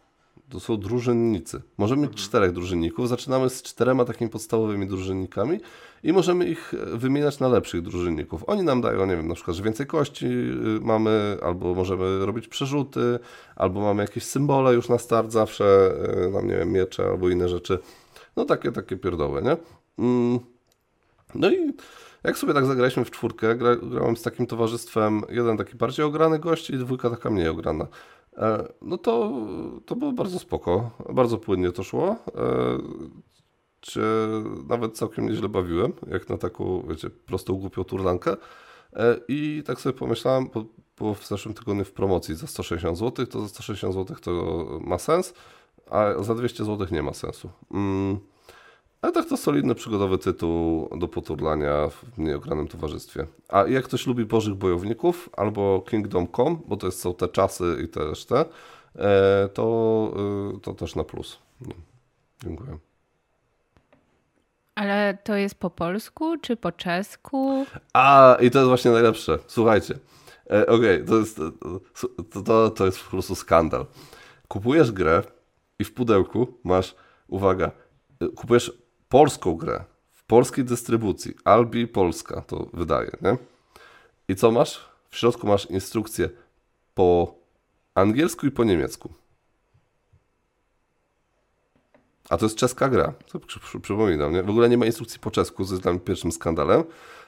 [0.51, 1.61] To są drużynnicy.
[1.77, 3.09] Możemy mieć czterech drużynników.
[3.09, 5.59] Zaczynamy z czterema takimi podstawowymi drużynnikami
[6.03, 8.43] i możemy ich wymieniać na lepszych drużynników.
[8.47, 12.47] Oni nam dają, nie wiem, na przykład, że więcej kości y, mamy, albo możemy robić
[12.47, 13.19] przerzuty,
[13.55, 15.93] albo mamy jakieś symbole już na start zawsze,
[16.31, 17.79] nam, nie wiem, miecze albo inne rzeczy.
[18.35, 19.57] No takie, takie pierdoły, nie?
[19.99, 20.39] Mm.
[21.35, 21.73] No i
[22.23, 26.39] jak sobie tak zagraliśmy w czwórkę, gra, grałem z takim towarzystwem, jeden taki bardziej ograny
[26.39, 27.87] gość i dwójka taka mniej ograna.
[28.37, 29.31] E, no to,
[29.85, 32.15] to było bardzo spoko, bardzo płynnie to szło.
[33.79, 38.37] Czy e, nawet całkiem nieźle bawiłem, jak na taką, wiecie, prostą, głupią turlankę.
[38.93, 40.65] E, I tak sobie pomyślałem, bo
[40.97, 44.31] było w zeszłym tygodniu w promocji za 160 zł, to za 160 zł to
[44.83, 45.33] ma sens,
[45.89, 47.49] a za 200 zł nie ma sensu.
[47.71, 48.19] Mm.
[49.01, 53.27] Ale tak to solidny przygodowy tytuł do poturlania w nieogranym towarzystwie.
[53.49, 57.87] A jak ktoś lubi Bożych Bojowników albo Kingdom Come, bo to są te czasy i
[57.87, 58.45] te resztę,
[58.95, 60.13] e, to,
[60.55, 61.39] e, to też na plus.
[61.61, 61.73] No.
[62.43, 62.77] Dziękuję.
[64.75, 67.65] Ale to jest po polsku czy po czesku?
[67.93, 69.39] A, i to jest właśnie najlepsze.
[69.47, 69.95] Słuchajcie.
[70.51, 71.37] E, Okej, okay, to, jest,
[72.31, 73.85] to, to, to jest po prostu skandal.
[74.47, 75.23] Kupujesz grę
[75.79, 76.95] i w pudełku masz,
[77.27, 77.71] uwaga,
[78.35, 78.80] kupujesz
[79.11, 83.37] polską grę w polskiej dystrybucji, Albi Polska to wydaje, nie?
[84.27, 84.85] I co masz?
[85.09, 86.29] W środku masz instrukcję
[86.93, 87.35] po
[87.95, 89.13] angielsku i po niemiecku.
[92.29, 94.43] A to jest czeska gra, to przy, przy, przypominam, nie?
[94.43, 96.83] W ogóle nie ma instrukcji po czesku, to jest dla mnie pierwszym skandalem.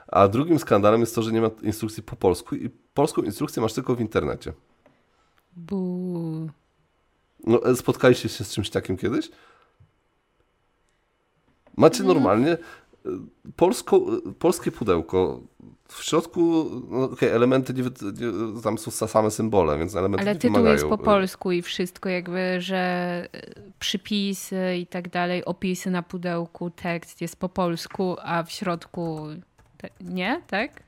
[0.08, 3.74] A drugim skandalem jest to, że nie ma instrukcji po polsku i polską instrukcję masz
[3.74, 4.54] tylko w internecie.
[5.56, 6.50] Bu.
[7.48, 9.30] No, e, spotkaliście się z czymś takim kiedyś?
[11.78, 12.58] Macie normalnie e,
[13.56, 15.42] polsko, e, polskie pudełko.
[15.88, 20.40] W środku, no okay, elementy nie, nie, tam są same symbole, więc elementy Ale nie
[20.40, 23.42] tytuł jest po polsku i wszystko jakby, że e,
[23.80, 29.28] przypisy i tak dalej, opisy na pudełku, tekst jest po polsku, a w środku
[30.02, 30.84] nie, tak?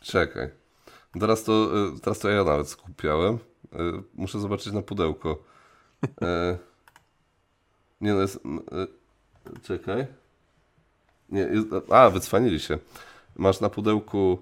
[0.00, 0.50] Czekaj.
[1.20, 1.70] Teraz to,
[2.02, 3.38] teraz to ja nawet skupiałem.
[4.14, 5.42] Muszę zobaczyć na pudełko.
[8.00, 8.40] Nie no, jest...
[9.62, 10.06] Czekaj.
[11.28, 12.78] Nie, jest, a, wycwanili się.
[13.36, 14.38] Masz na pudełku,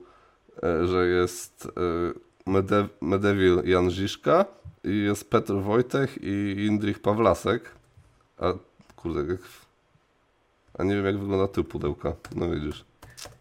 [0.62, 4.44] e, że jest e, Mede, Medewil Jan Ziszka
[4.84, 7.70] i jest Petr Wojtek i Indrich Pawlasek.
[8.38, 8.52] A
[8.96, 9.40] kurde, jak,
[10.78, 12.12] a nie wiem jak wygląda tył pudełka.
[12.36, 12.84] No widzisz.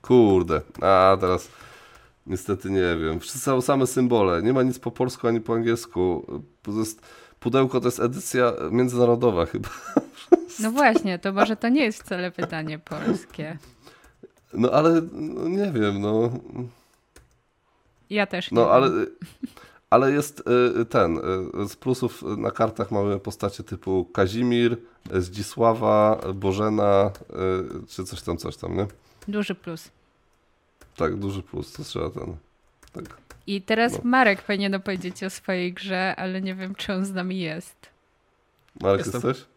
[0.02, 0.62] Kurde.
[0.82, 1.50] A teraz
[2.28, 3.20] niestety nie wiem.
[3.20, 4.42] Wszyscy są same symbole.
[4.42, 6.26] Nie ma nic po polsku ani po angielsku.
[6.68, 7.02] Jest,
[7.42, 9.70] pudełko to jest edycja międzynarodowa chyba.
[10.60, 13.58] No właśnie, to może to nie jest wcale pytanie polskie.
[14.54, 16.32] No ale no, nie wiem, no.
[18.10, 18.56] Ja też nie.
[18.56, 18.90] No ale,
[19.90, 20.44] ale jest
[20.82, 21.18] y, ten.
[21.64, 24.78] Y, z plusów na kartach mamy postacie typu Kazimir,
[25.14, 27.12] Zdzisława, Bożena,
[27.84, 28.88] y, czy coś tam, coś tam, nie?
[29.28, 29.90] Duży plus.
[30.98, 32.36] Tak, duży plus, to trzeba ten.
[32.94, 33.31] Tak.
[33.48, 34.00] I teraz no.
[34.04, 37.90] Marek powinien opowiedzieć o swojej grze, ale nie wiem, czy on z nami jest.
[38.82, 39.22] Marek, Jestem.
[39.30, 39.48] jesteś?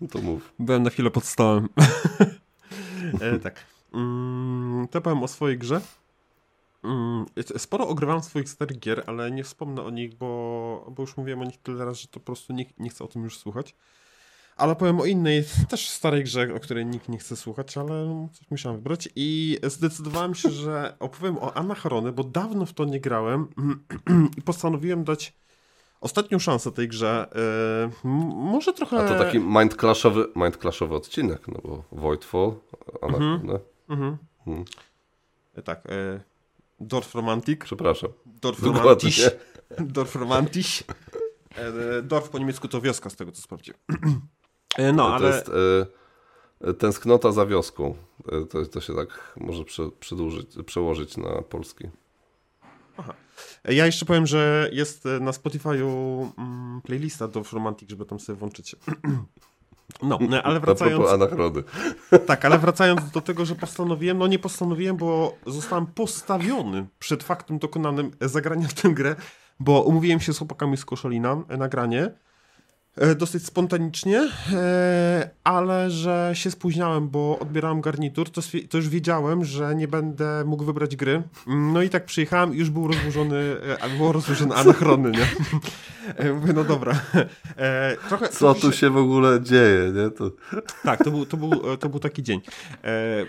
[0.00, 0.52] No to mów.
[0.58, 1.68] Byłem na chwilę pod stołem.
[3.20, 3.64] e, tak.
[3.94, 5.80] Mm, to powiem o swojej grze.
[6.84, 7.26] Mm,
[7.56, 11.44] sporo ogrywam swoich starych gier, ale nie wspomnę o nich, bo, bo już mówiłem o
[11.44, 13.74] nich tyle razy, że to po prostu nikt nie chce o tym już słuchać.
[14.56, 18.50] Ale powiem o innej, też starej grze, o której nikt nie chce słuchać, ale coś
[18.50, 19.08] musiałem wybrać.
[19.16, 23.48] I zdecydowałem się, że opowiem o Anachrony, bo dawno w to nie grałem
[24.38, 25.34] i postanowiłem dać
[26.00, 27.28] ostatnią szansę tej grze.
[28.04, 28.98] Yy, może trochę...
[28.98, 32.54] A to taki mind clashowy, mind clashowy odcinek, no bo Voidfall,
[33.02, 33.34] Anachrony.
[33.34, 33.60] Mhm.
[33.88, 34.16] Mhm.
[34.46, 34.64] Mhm.
[35.64, 35.86] Tak.
[35.86, 36.20] E,
[36.80, 37.64] Dorf Romantik.
[37.64, 38.10] Przepraszam.
[38.26, 39.30] Dorf Romantisch.
[39.96, 40.82] Dorf Romantisch.
[41.56, 43.80] E, Dorf po niemiecku to wioska, z tego co sprawdziłem.
[44.76, 45.28] E, no, to ale...
[45.28, 45.50] jest
[46.60, 47.94] e, tęsknota za wioską.
[48.32, 51.88] E, to, to się tak może prze, przedłużyć, przełożyć na polski.
[52.96, 53.14] Aha.
[53.64, 58.76] Ja jeszcze powiem, że jest na Spotify'u mm, playlista Dorf Romantik, żeby tam sobie włączyć.
[60.02, 61.10] No, ale wracając...
[61.10, 61.62] anachrony.
[62.26, 67.58] Tak, ale wracając do tego, że postanowiłem, no nie postanowiłem, bo zostałem postawiony przed faktem
[67.58, 69.16] dokonanym zagrania w tę grę,
[69.60, 72.10] bo umówiłem się z chłopakami z Koszalina na granie E,
[73.16, 78.40] dosyć spontanicznie, e, ale że się spóźniałem, bo odbierałem garnitur, to,
[78.70, 81.22] to, już wiedziałem, że nie będę mógł wybrać gry.
[81.46, 85.26] No i tak przyjechałem, już był rozłożony, e, było rozłożone anachrony, nie?
[86.34, 87.00] Mówię, no dobra.
[88.08, 90.10] Trochę, Co tu się w ogóle dzieje, nie?
[90.10, 90.30] To...
[90.82, 92.40] Tak, to był, to, był, to był taki dzień.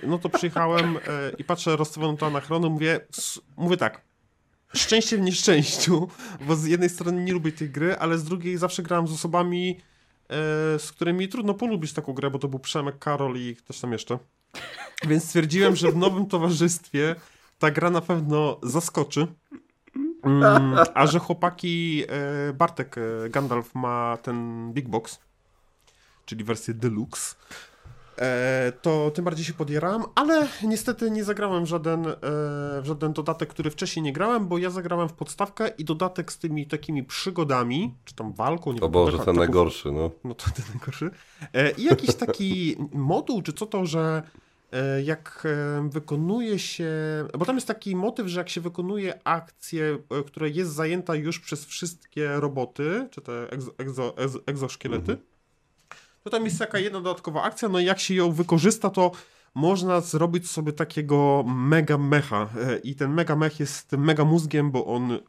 [0.07, 0.97] No to przyjechałem
[1.37, 2.99] i patrzę, rozstawiono to anachrony, mówię,
[3.57, 4.01] mówię tak,
[4.75, 6.07] szczęście w nieszczęściu,
[6.47, 9.79] bo z jednej strony nie lubię tej gry, ale z drugiej zawsze grałem z osobami,
[10.29, 10.35] e,
[10.79, 14.19] z którymi trudno polubić taką grę, bo to był Przemek, Karol i ktoś tam jeszcze.
[15.07, 17.15] Więc stwierdziłem, że w nowym towarzystwie
[17.59, 19.27] ta gra na pewno zaskoczy.
[20.23, 25.19] Mm, a że chłopaki, e, Bartek e, Gandalf ma ten Big Box,
[26.25, 27.35] czyli wersję Deluxe,
[28.81, 32.05] to tym bardziej się podjeram, ale niestety nie zagrałem w żaden,
[32.81, 36.37] w żaden dodatek, który wcześniej nie grałem, bo ja zagrałem w podstawkę i dodatek z
[36.37, 38.73] tymi takimi przygodami, czy tam walką.
[38.73, 40.11] Nie o Boże, ten najgorszy, no.
[40.23, 41.11] No to ten najgorszy.
[41.77, 44.23] I jakiś taki moduł, czy co to, że
[44.73, 46.91] E, jak e, wykonuje się,
[47.39, 51.39] bo tam jest taki motyw, że jak się wykonuje akcję, e, która jest zajęta już
[51.39, 54.13] przez wszystkie roboty, czy te egzo, egzo,
[54.45, 55.32] egzoszkielety, mhm.
[56.23, 59.11] To tam jest taka jedna dodatkowa akcja, no i jak się ją wykorzysta, to
[59.55, 62.49] można zrobić sobie takiego mega mecha
[62.83, 65.19] i ten mega mech jest mega mózgiem, bo on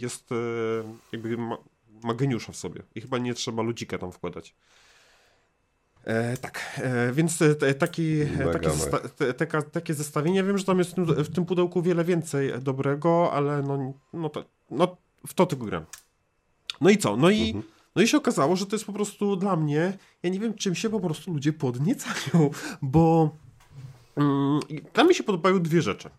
[0.00, 0.30] jest
[1.12, 1.56] jakby ma,
[2.02, 4.54] ma geniusza w sobie i chyba nie trzeba ludzika tam wkładać.
[6.04, 8.20] E, tak, e, więc e, taki,
[8.52, 10.44] takie, zesta te, takie zestawienie.
[10.44, 14.96] Wiem, że tam jest w tym pudełku wiele więcej dobrego, ale no, no, to, no
[15.26, 15.84] w to tylko gram.
[16.80, 17.16] No i co?
[17.16, 17.64] No i, mhm.
[17.96, 20.74] No i się okazało, że to jest po prostu dla mnie, ja nie wiem czym
[20.74, 22.50] się po prostu ludzie podniecają,
[22.82, 23.30] bo
[24.16, 24.60] mm,
[24.94, 26.10] dla mnie się podobają dwie rzeczy.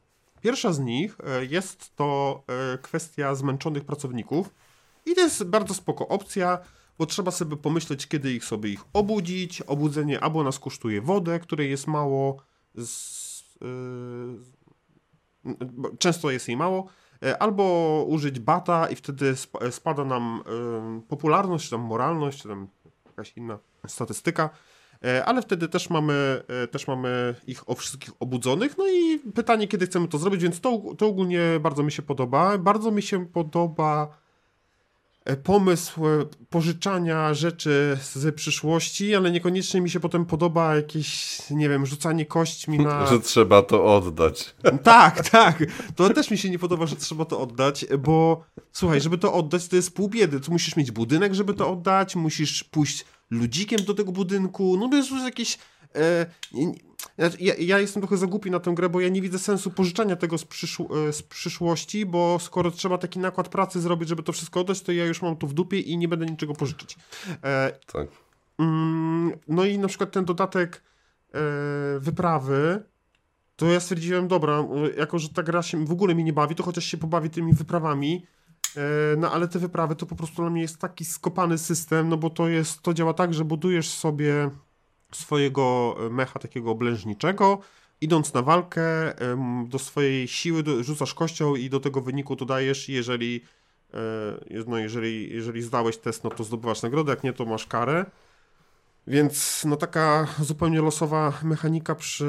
[0.42, 2.44] Pierwsza z nich e, jest to
[2.74, 4.50] e, kwestia zmęczonych pracowników
[5.06, 6.60] i to jest bardzo spoko opcja,
[6.98, 9.62] bo trzeba sobie pomyśleć, kiedy ich sobie ich obudzić.
[9.62, 12.38] Obudzenie albo nas kosztuje wodę, której jest mało,
[12.76, 13.44] z,
[15.46, 16.88] yy, często jest jej mało,
[17.40, 19.36] albo użyć bata i wtedy
[19.72, 20.44] spada nam
[20.96, 22.68] yy, popularność, czy tam moralność, czy tam
[23.06, 24.50] jakaś inna statystyka,
[25.04, 28.78] e, ale wtedy też mamy, też mamy ich o wszystkich obudzonych.
[28.78, 32.58] No i pytanie, kiedy chcemy to zrobić, więc to, to ogólnie bardzo mi się podoba.
[32.58, 34.23] Bardzo mi się podoba E,
[35.44, 41.86] pomysł e, pożyczania rzeczy z przyszłości, ale niekoniecznie mi się potem podoba jakieś, nie wiem,
[41.86, 43.08] rzucanie kośćmi na...
[43.08, 44.56] Że trzeba to oddać.
[44.84, 45.64] Tak, tak.
[45.96, 49.68] To też mi się nie podoba, że trzeba to oddać, bo słuchaj, żeby to oddać,
[49.68, 50.40] to jest pół biedy.
[50.40, 54.96] Tu musisz mieć budynek, żeby to oddać, musisz pójść ludzikiem do tego budynku, no to
[54.96, 55.58] jest już jakieś...
[55.96, 56.26] E,
[57.40, 60.16] ja, ja, jestem trochę za głupi na tę grę, bo ja nie widzę sensu pożyczania
[60.16, 64.34] tego z, przyszł- e, z, przyszłości, bo skoro trzeba taki nakład pracy zrobić, żeby to
[64.34, 66.98] wszystko oddać, to ja już mam to w dupie i nie będę niczego pożyczyć.
[67.44, 68.08] E, tak.
[68.60, 70.84] Mm, no i na przykład ten dodatek
[71.34, 71.40] e,
[72.00, 72.84] wyprawy,
[73.56, 76.56] to ja stwierdziłem, dobra, e, jako że ta gra się w ogóle mi nie bawi,
[76.56, 78.26] to chociaż się pobawi tymi wyprawami,
[78.78, 78.82] e,
[79.18, 82.30] no ale te wyprawy to po prostu dla mnie jest taki skopany system, no bo
[82.30, 84.50] to jest, to działa tak, że budujesz sobie
[85.16, 87.60] swojego mecha takiego oblężniczego,
[88.02, 88.82] idąc na walkę
[89.68, 93.42] do swojej siły rzucasz kością i do tego wyniku dodajesz, jeżeli
[93.94, 98.06] e, no jeżeli, jeżeli zdałeś test, no to zdobywasz nagrodę, jak nie, to masz karę.
[99.08, 102.26] Więc no taka zupełnie losowa mechanika przy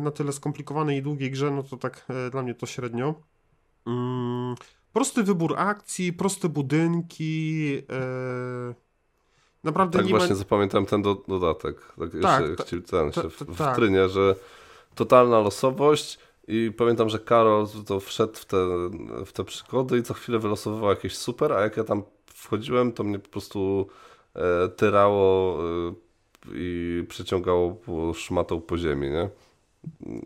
[0.00, 3.14] na tyle skomplikowanej i długiej grze, no to tak e, dla mnie to średnio.
[3.86, 4.54] Mm,
[4.92, 7.72] prosty wybór akcji, proste budynki,
[9.66, 10.34] Naprawdę tak nie właśnie ma...
[10.34, 11.76] zapamiętam ten do, dodatek.
[11.98, 13.76] Tak, tak, jeszcze, ta, ten, ta, w, w tak.
[13.76, 14.34] trynie, że
[14.94, 18.56] totalna losowość i pamiętam, że Karol to wszedł w te,
[19.26, 23.04] w te przygody i co chwilę wylosowywał jakieś super, a jak ja tam wchodziłem, to
[23.04, 23.86] mnie po prostu
[24.34, 25.92] e, tyrało e,
[26.54, 27.76] i przeciągało
[28.14, 29.28] szmatą po ziemi, nie?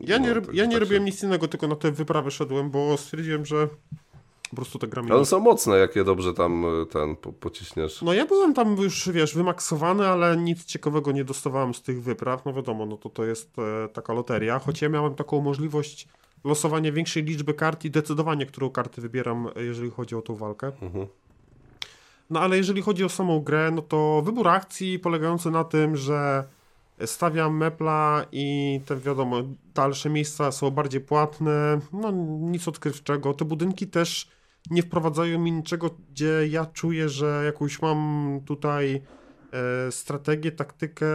[0.01, 1.07] Ja nie, no, tak, ja nie tak robiłem się...
[1.11, 3.69] nic innego, tylko na te wyprawy szedłem, bo stwierdziłem, że
[4.51, 5.15] po prostu te gramy.
[5.15, 8.03] One są mocne, jak je dobrze tam e, ten po, pociśniesz.
[8.03, 12.45] No ja byłem tam już, wiesz, wymaksowany, ale nic ciekawego nie dostawałem z tych wypraw.
[12.45, 14.59] No wiadomo, no to to jest e, taka loteria.
[14.59, 16.09] Choć ja miałem taką możliwość
[16.45, 20.73] losowania większej liczby kart i decydowania, którą karty wybieram, e, jeżeli chodzi o tą walkę.
[20.83, 21.07] Mhm.
[22.31, 26.45] No ale jeżeli chodzi o samą grę, no to wybór akcji polegający na tym, że
[27.07, 29.43] stawiam mepla i te wiadomo,
[29.75, 33.35] dalsze miejsca są bardziej płatne, no nic odkrywczego.
[33.35, 34.29] Te budynki też
[34.71, 39.03] nie wprowadzają mi niczego, gdzie ja czuję, że jakąś mam tutaj
[39.53, 41.07] e, strategię, taktykę,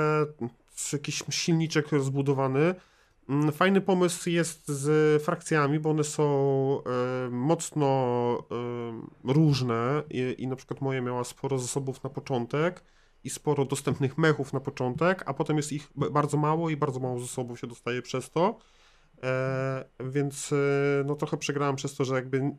[0.93, 2.75] jakiś silniczek rozbudowany.
[3.29, 6.23] Mm, fajny pomysł jest z frakcjami, bo one są
[6.85, 7.87] e, mocno
[9.25, 12.83] e, różne i, i na przykład moje miała sporo zasobów na początek
[13.23, 17.19] i sporo dostępnych mechów na początek, a potem jest ich bardzo mało i bardzo mało
[17.19, 18.59] zasobów się dostaje przez to.
[19.99, 20.53] Więc
[21.05, 22.55] no trochę przegrałem przez to, że jakby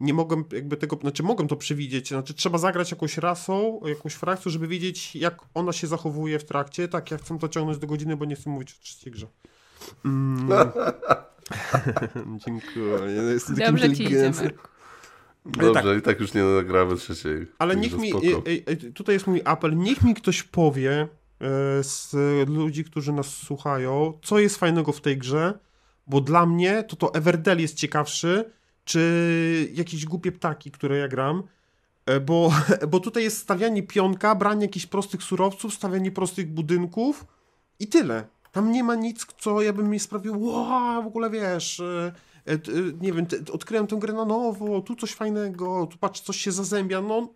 [0.00, 4.50] nie mogłem jakby tego, znaczy mogłem to przewidzieć, znaczy trzeba zagrać jakąś rasą, jakąś frakcją,
[4.50, 8.16] żeby wiedzieć jak ona się zachowuje w trakcie, tak ja chcę to ciągnąć do godziny,
[8.16, 9.26] bo nie chcę mówić o trzeciej grze.
[10.04, 10.48] Mm.
[12.46, 12.98] Dziękuję.
[13.32, 14.32] Jestem taki Dobrze ci idzie.
[15.46, 15.98] Dobrze, tak.
[15.98, 17.46] i tak już nie nagramy trzeciej.
[17.58, 18.16] Ale niech mi, e,
[18.66, 21.08] e, tutaj jest mój apel, niech mi ktoś powie e,
[21.84, 22.14] z
[22.48, 25.58] ludzi, którzy nas słuchają, co jest fajnego w tej grze,
[26.06, 28.52] bo dla mnie to to Everdell jest ciekawszy,
[28.84, 31.42] czy jakieś głupie ptaki, które ja gram,
[32.06, 32.52] e, bo,
[32.90, 37.26] bo tutaj jest stawianie pionka, branie jakichś prostych surowców, stawianie prostych budynków
[37.78, 38.24] i tyle.
[38.52, 40.34] Tam nie ma nic, co ja bym mi sprawił,
[41.02, 42.12] w ogóle wiesz, e,
[42.46, 42.58] e,
[43.00, 47.00] nie wiem, odkryłem tę grę na nowo, tu coś fajnego, tu patrz, coś się zazębia,
[47.00, 47.28] no,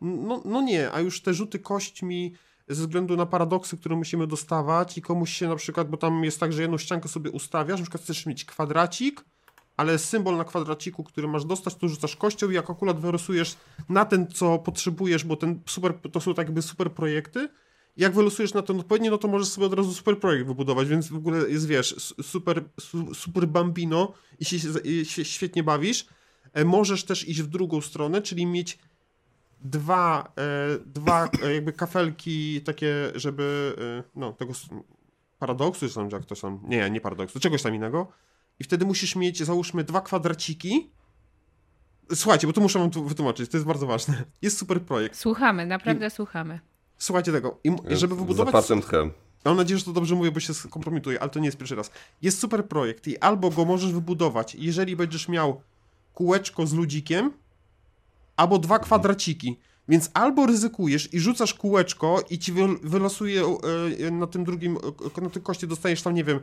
[0.00, 2.34] no, no nie, a już te rzuty kośćmi
[2.68, 6.40] ze względu na paradoksy, które musimy dostawać i komuś się na przykład, bo tam jest
[6.40, 9.24] tak, że jedną ściankę sobie ustawiasz, na przykład chcesz mieć kwadracik,
[9.76, 13.56] ale symbol na kwadraciku, który masz dostać, to rzucasz kością i jak akurat wylosujesz
[13.88, 17.48] na ten, co potrzebujesz, bo ten super, to są tak jakby super projekty,
[17.96, 21.08] jak wylosujesz na ten odpowiedni, no to możesz sobie od razu super projekt wybudować, więc
[21.08, 24.58] w ogóle jest, wiesz, su- super, su, super bambino i się,
[25.04, 26.06] się świetnie bawisz.
[26.52, 28.78] E, Możesz też iść w drugą stronę, czyli mieć
[29.60, 34.52] dwa, e, dwa e, jakby kafelki takie, żeby, e, no, tego
[35.38, 38.12] paradoksu, czy tam, jak to tam, nie, nie paradoksu, czegoś tam innego.
[38.58, 40.90] I wtedy musisz mieć, załóżmy, dwa kwadraciki.
[42.14, 44.24] Słuchajcie, bo to muszę wam tu wytłumaczyć, to jest bardzo ważne.
[44.42, 45.18] Jest super projekt.
[45.18, 46.60] Słuchamy, naprawdę słuchamy.
[46.98, 47.58] Słuchajcie tego.
[47.64, 48.46] I, i żeby Z wybudować...
[48.54, 49.10] zapartym tchem.
[49.44, 51.90] Mam nadzieję, że to dobrze mówię, bo się skompromituję, ale to nie jest pierwszy raz.
[52.22, 55.60] Jest super projekt i albo go możesz wybudować, jeżeli będziesz miał
[56.14, 57.32] kółeczko z ludzikiem,
[58.36, 59.58] albo dwa kwadraciki.
[59.88, 63.42] Więc albo ryzykujesz i rzucasz kółeczko i ci wy- wylosuje
[64.06, 64.78] e, na tym drugim,
[65.18, 66.40] e, na tej kości dostajesz tam, nie wiem,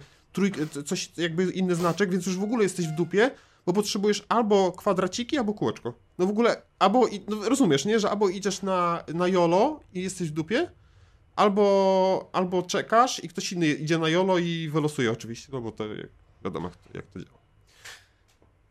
[0.77, 3.31] e, coś, jakby inny znaczek, więc już w ogóle jesteś w dupie,
[3.65, 5.93] bo potrzebujesz albo kwadraciki, albo kółeczko.
[6.17, 10.27] No w ogóle, albo, no rozumiesz, nie, że albo idziesz na, na YOLO i jesteś
[10.29, 10.71] w dupie,
[11.35, 15.87] albo, albo czekasz i ktoś inny idzie na YOLO i wylosuje oczywiście, no bo to
[15.95, 16.07] jak,
[16.43, 17.37] wiadomo jak to działa.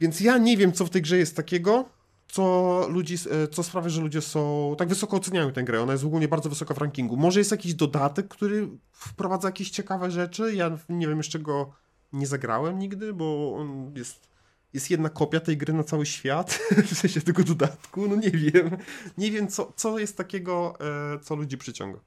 [0.01, 1.85] Więc ja nie wiem, co w tej grze jest takiego,
[2.31, 5.83] co, ludzi, e, co sprawia, że ludzie są tak wysoko oceniają tę grę.
[5.83, 7.17] Ona jest ogólnie bardzo wysoka w rankingu.
[7.17, 10.55] Może jest jakiś dodatek, który wprowadza jakieś ciekawe rzeczy.
[10.55, 11.73] Ja nie wiem, jeszcze go
[12.13, 14.29] nie zagrałem nigdy, bo on jest,
[14.73, 18.09] jest jedna kopia tej gry na cały świat, w sensie tego dodatku.
[18.09, 18.77] No nie wiem.
[19.19, 20.75] Nie wiem, co, co jest takiego,
[21.15, 21.99] e, co ludzi przyciąga.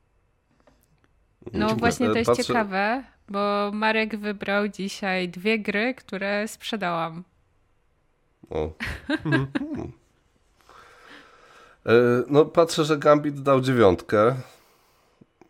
[1.45, 1.75] No Dziękuję.
[1.79, 7.23] właśnie to jest patrzę- ciekawe, bo Marek wybrał dzisiaj dwie gry, które sprzedałam.
[8.49, 8.73] O.
[9.25, 9.91] Mhm.
[11.85, 14.35] E, No, patrzę, że Gambit dał dziewiątkę.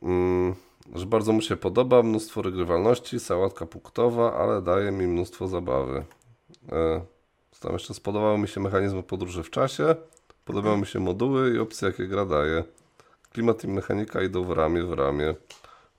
[0.03, 0.55] Mm,
[0.95, 6.05] że bardzo mu się podoba, mnóstwo regrywalności, sałatka punktowa, ale daje mi mnóstwo zabawy.
[6.71, 7.01] E,
[7.51, 9.95] Co tam jeszcze spodobały mi się mechanizmy podróży w czasie,
[10.45, 12.63] podobały mi się moduły i opcje, jakie gra daje.
[13.31, 15.35] Klimat i mechanika idą w ramię w ramię.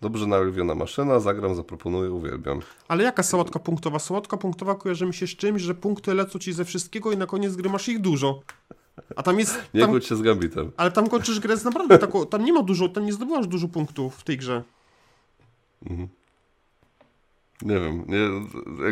[0.01, 2.61] Dobrze narobiona maszyna, zagram, zaproponuję, uwielbiam.
[2.89, 3.99] Ale jaka sałatka punktowa?
[3.99, 7.27] Sałatka punktowa kojarzy mi się z czymś, że punkty lecą ci ze wszystkiego i na
[7.27, 8.41] koniec gry masz ich dużo.
[9.17, 9.63] A tam jest.
[9.75, 10.71] Nie Tam, kłóć się z Gambitem.
[10.77, 12.27] ale tam kończysz grę z naprawdę taką.
[12.27, 14.63] Tam nie ma dużo, tam nie zdobywasz dużo punktów w tej grze.
[17.63, 18.29] Nie wiem, nie,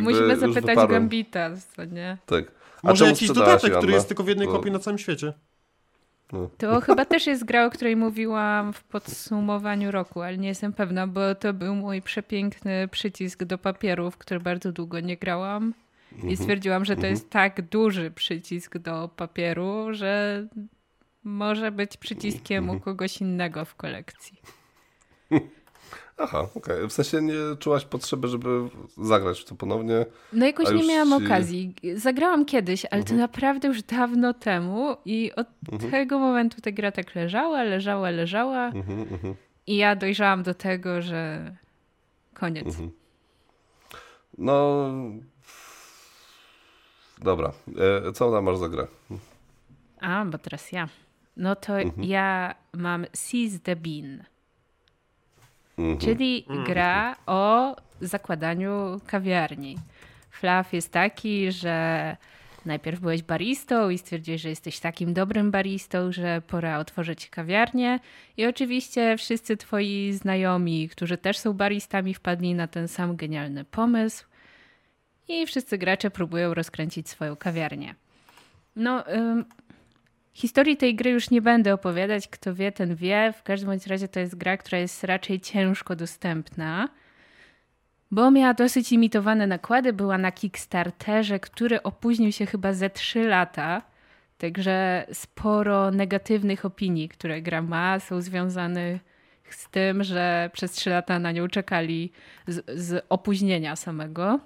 [0.00, 0.90] Musimy zapytać wyparłem.
[0.90, 2.18] Gambita, co nie?
[2.26, 2.44] Tak.
[2.82, 3.94] A Może jakiś dodatek, który Joanna?
[3.94, 4.52] jest tylko w jednej No.
[4.54, 5.32] kopii na całym świecie.
[6.58, 11.06] To chyba też jest gra, o której mówiłam w podsumowaniu roku, ale nie jestem pewna,
[11.06, 15.74] bo to był mój przepiękny przycisk do papieru, w który bardzo długo nie grałam.
[16.28, 20.46] I stwierdziłam, że to jest tak duży przycisk do papieru, że
[21.24, 24.40] może być przyciskiem u kogoś innego w kolekcji.
[26.18, 26.88] Aha, okej.
[26.88, 28.48] W sensie nie czułaś potrzeby, żeby
[28.98, 30.06] zagrać w to ponownie.
[30.32, 31.32] No jakoś nie miałam ci- Mhm.
[31.32, 31.74] okazji.
[31.94, 35.46] Zagrałam kiedyś, ale to naprawdę już dawno temu i od
[35.90, 39.34] tego momentu ta gra tak leżała, leżała, leżała Mhm, mhm,
[39.66, 41.52] i ja dojrzałam do tego, że
[42.34, 42.66] koniec.
[42.66, 42.90] mhm.
[44.38, 44.88] No.
[47.24, 47.52] Dobra.
[48.08, 48.86] E, co tam masz za grę?
[50.00, 50.88] A, bo teraz ja.
[51.36, 52.04] No to Mhm.
[52.08, 54.24] ja mam Seize the Bean,
[55.78, 55.98] Mhm.
[55.98, 59.76] czyli gra o zakładaniu kawiarni.
[60.30, 62.16] Flaw jest taki, że
[62.66, 68.00] najpierw byłeś baristą i stwierdziłeś, że jesteś takim dobrym baristą, że pora otworzyć kawiarnię.
[68.36, 74.24] I oczywiście wszyscy twoi znajomi, którzy też są baristami, wpadli na ten sam genialny pomysł.
[75.28, 77.94] I wszyscy gracze próbują rozkręcić swoją kawiarnię.
[78.76, 79.44] No, ym,
[80.32, 82.28] historii tej gry już nie będę opowiadać.
[82.28, 83.34] Kto wie, ten wie.
[83.38, 86.88] W każdym bądź razie to jest gra, która jest raczej ciężko dostępna
[88.12, 93.82] bo miała dosyć imitowane nakłady, była na Kickstarterze, który opóźnił się chyba ze 3 lata.
[94.38, 98.98] Także sporo negatywnych opinii, które gra ma, są związane
[99.50, 102.12] z tym, że przez 3 lata na nią czekali
[102.46, 104.40] z, z opóźnienia samego.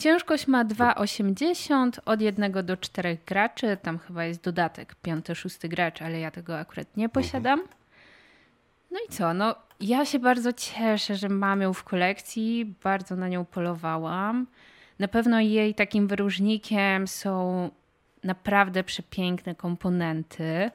[0.00, 3.76] Ciężkość ma 2,80 od 1 do 4 graczy.
[3.82, 7.62] Tam chyba jest dodatek 5-6 gracz, ale ja tego akurat nie posiadam.
[8.90, 9.34] No i co?
[9.34, 12.74] No, ja się bardzo cieszę, że mam ją w kolekcji.
[12.82, 14.46] Bardzo na nią polowałam.
[14.98, 17.70] Na pewno jej takim wyróżnikiem są
[18.24, 20.70] naprawdę przepiękne komponenty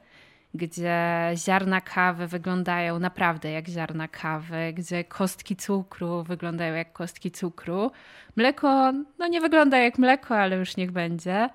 [0.56, 7.92] gdzie ziarna kawy wyglądają naprawdę jak ziarna kawy, gdzie kostki cukru wyglądają jak kostki cukru.
[8.36, 11.50] Mleko, no nie wygląda jak mleko, ale już niech będzie.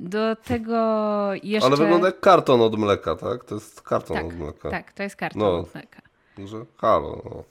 [0.00, 1.66] Do tego jeszcze...
[1.66, 3.44] Ale wygląda jak karton od mleka, tak?
[3.44, 4.70] To jest karton tak, od mleka.
[4.70, 6.02] Tak, to jest karton no, od mleka.
[6.38, 7.44] Że halo, no.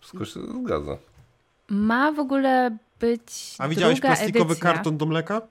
[0.00, 0.96] wszystko się zgadza.
[1.68, 4.72] Ma w ogóle być A widziałeś plastikowy edycja.
[4.72, 5.42] karton do mleka?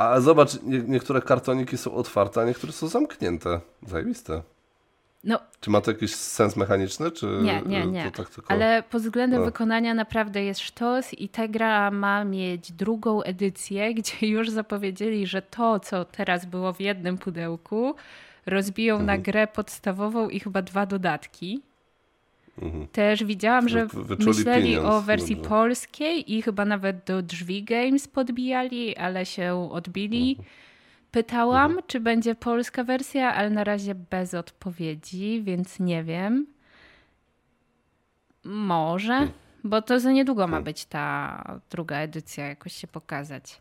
[0.00, 3.60] A zobacz, nie, niektóre kartoniki są otwarte, a niektóre są zamknięte.
[3.86, 4.42] Zajebiste.
[5.24, 8.10] No, czy ma to jakiś sens mechaniczny, czy Nie, nie, nie.
[8.10, 8.50] Tak tylko...
[8.50, 9.46] Ale pod względem no.
[9.46, 15.42] wykonania naprawdę jest sztos i ta gra ma mieć drugą edycję, gdzie już zapowiedzieli, że
[15.42, 17.94] to, co teraz było w jednym pudełku,
[18.46, 19.06] rozbiją mhm.
[19.06, 21.62] na grę podstawową i chyba dwa dodatki.
[22.60, 22.88] Mhm.
[22.88, 23.86] Też widziałam, że
[24.18, 24.86] myśleli pieniądz.
[24.86, 25.48] o wersji Dobrze.
[25.48, 30.30] polskiej i chyba nawet do drzwi games podbijali, ale się odbili.
[30.30, 30.48] Mhm.
[31.10, 31.86] Pytałam, mhm.
[31.86, 36.46] czy będzie polska wersja, ale na razie bez odpowiedzi, więc nie wiem.
[38.44, 39.32] Może, mhm.
[39.64, 43.60] bo to za niedługo ma być ta druga edycja, jakoś się pokazać.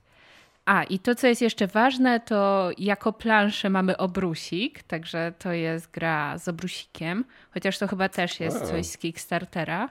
[0.69, 5.91] A, i to, co jest jeszcze ważne, to jako planszę mamy obrusik, także to jest
[5.91, 9.89] gra z obrusikiem, chociaż to chyba też jest coś z Kickstartera,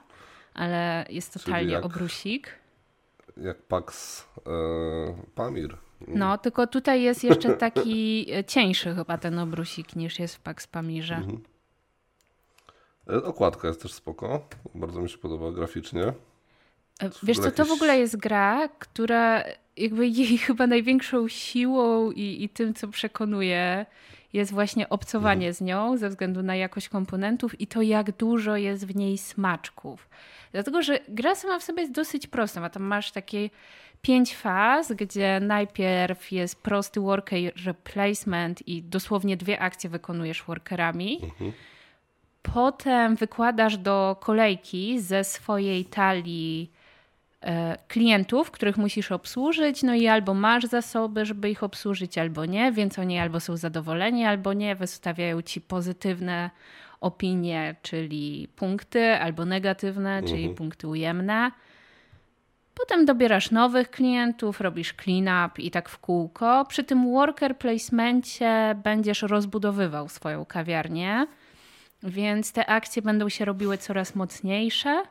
[0.55, 2.51] ale jest totalnie jak, obrusik.
[3.37, 4.51] Jak Pax e,
[5.35, 5.77] Pamir.
[6.09, 11.17] No, tylko tutaj jest jeszcze taki cieńszy chyba ten obrusik niż jest w Pax Pamirze.
[11.17, 11.41] Mhm.
[13.11, 16.13] E, okładka jest też spoko, bardzo mi się podoba graficznie.
[17.03, 19.45] E, wiesz co, to w ogóle jest gra, która
[19.79, 23.87] jakby jej chyba największą siłą i, i tym, co przekonuje,
[24.33, 25.55] jest właśnie obcowanie mhm.
[25.55, 30.09] z nią ze względu na jakość komponentów i to, jak dużo jest w niej smaczków.
[30.53, 32.65] Dlatego, że gra sama w sobie jest dosyć prosta.
[32.65, 33.51] A tam masz takie
[34.03, 41.21] pięć faz, gdzie najpierw jest prosty worker replacement i dosłownie dwie akcje wykonujesz workerami.
[41.23, 41.53] Mhm.
[42.43, 46.73] Potem wykładasz do kolejki ze swojej talii
[47.89, 52.99] klientów, których musisz obsłużyć, no i albo masz zasoby, żeby ich obsłużyć, albo nie, więc
[52.99, 56.51] oni albo są zadowoleni, albo nie, wystawiają ci pozytywne
[57.01, 60.27] opinie, czyli punkty, albo negatywne, mhm.
[60.27, 61.51] czyli punkty ujemne.
[62.75, 66.65] Potem dobierasz nowych klientów, robisz clean-up i tak w kółko.
[66.69, 71.27] Przy tym worker placemencie będziesz rozbudowywał swoją kawiarnię,
[72.03, 75.03] więc te akcje będą się robiły coraz mocniejsze.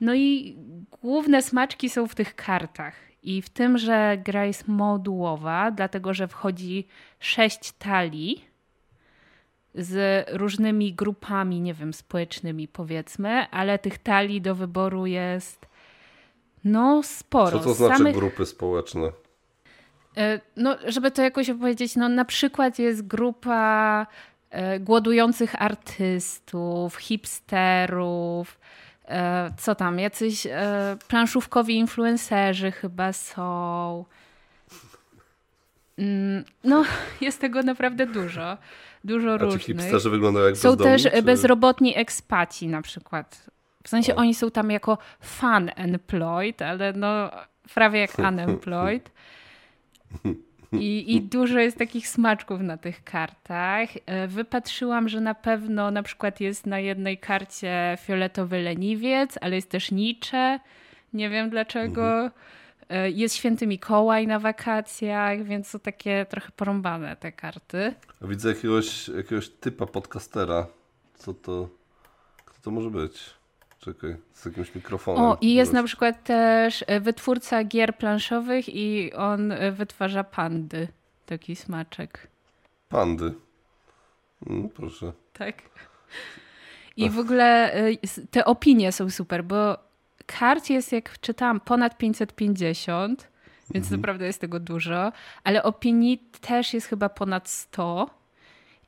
[0.00, 0.56] No i
[1.02, 2.94] główne smaczki są w tych kartach.
[3.22, 6.86] I w tym, że gra jest modułowa, dlatego że wchodzi
[7.20, 8.44] sześć talii
[9.74, 15.66] z różnymi grupami, nie wiem, społecznymi powiedzmy, ale tych talii do wyboru jest
[16.64, 17.58] no sporo.
[17.58, 18.16] Co to znaczy Samych...
[18.16, 19.12] grupy społeczne?
[20.16, 24.06] E, no, żeby to jakoś opowiedzieć, no na przykład jest grupa
[24.50, 28.58] e, głodujących artystów, hipsterów,
[29.56, 34.04] co tam, jacyś e, planszówkowi influencerzy chyba są.
[35.98, 36.84] Mm, no,
[37.20, 38.58] jest tego naprawdę dużo.
[39.04, 39.62] Dużo A różnych.
[39.62, 41.22] Czy hipsterzy wyglądają jak Są też czy...
[41.22, 43.46] bezrobotni ekspaci na przykład.
[43.84, 44.18] W sensie o.
[44.18, 47.30] oni są tam jako fan employed, ale no
[47.74, 49.10] prawie jak unemployed.
[50.82, 53.88] I, I dużo jest takich smaczków na tych kartach.
[54.06, 59.70] E, wypatrzyłam, że na pewno na przykład jest na jednej karcie fioletowy leniwiec, ale jest
[59.70, 60.60] też Nietzsche.
[61.12, 62.14] Nie wiem dlaczego.
[62.14, 62.30] Mhm.
[62.88, 67.94] E, jest święty Mikołaj na wakacjach, więc są takie trochę porąbane te karty.
[68.22, 70.66] Widzę jakiegoś, jakiegoś typa podcastera.
[71.14, 71.68] Co to,
[72.44, 73.35] kto to może być?
[73.86, 75.22] Czekaj, z jakimś mikrofonem.
[75.22, 80.88] O, i jest na przykład też e, wytwórca gier planszowych i on e, wytwarza pandy.
[81.26, 82.28] Taki smaczek.
[82.88, 83.34] Pandy.
[84.46, 85.12] Mm, proszę.
[85.32, 85.62] Tak.
[86.96, 87.90] I w ogóle e,
[88.30, 89.78] te opinie są super, bo
[90.26, 93.28] kart jest, jak czytałam, ponad 550,
[93.74, 94.00] więc mhm.
[94.00, 95.12] naprawdę jest tego dużo,
[95.44, 98.10] ale opinii też jest chyba ponad 100.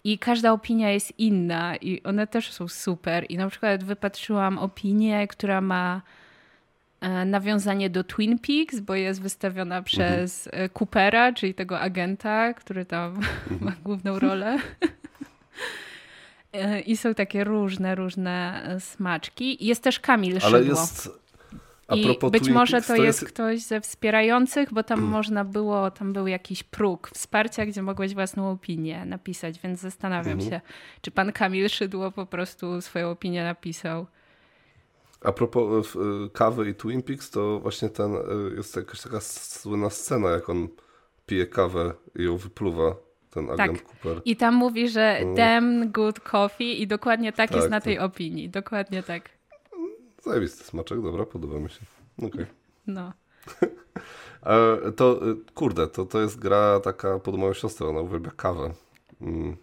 [0.08, 3.26] I każda opinia jest inna i one też są super.
[3.28, 6.02] I na przykład wypatrzyłam opinię, która ma
[7.00, 9.84] e, nawiązanie do Twin Peaks, bo jest wystawiona mhm.
[9.84, 10.68] przez mhm.
[10.68, 13.64] Coopera, czyli tego agenta, który tam mhm.
[13.64, 14.58] ma główną rolę.
[16.52, 19.66] E, I są takie różne, różne smaczki.
[19.66, 21.10] Jest też Kamil Ale jest,
[21.96, 23.24] I być może to jest...
[23.24, 28.50] ktoś ze wspierających, bo tam można było, tam był jakiś próg wsparcia, gdzie mogłeś własną
[28.50, 30.50] opinię napisać, więc zastanawiam mhm.
[30.50, 30.60] się,
[31.00, 34.06] czy pan Kamil Szydło po prostu swoją opinię napisał.
[35.20, 35.98] A propos y,
[36.32, 38.18] kawy i Twin Peaks, to właśnie ten, y,
[38.56, 40.68] jest jakaś taka słynna scena, jak on
[41.26, 42.96] pije kawę i ją wypluwa,
[43.30, 43.88] ten agent tak.
[43.88, 44.22] Cooper.
[44.24, 48.04] I tam mówi, że damn good coffee i dokładnie tak, tak jest na tej tak.
[48.04, 48.50] opinii.
[48.50, 49.37] Dokładnie tak.
[50.28, 51.80] Zajebisty smaczek, dobra, podoba mi się.
[52.18, 52.28] Okej.
[52.28, 52.46] Okay.
[52.86, 53.12] No.
[54.96, 58.74] to, y, kurde, to, to jest gra taka pod moją siostrę, ona uwielbia kawę.
[59.20, 59.56] Mm.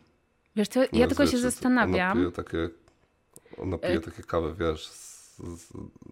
[0.55, 2.11] Wiesz co, ja tylko się zastanawiam.
[2.11, 2.69] Ona pije takie,
[3.57, 5.37] ona pije takie kawy, wiesz, z,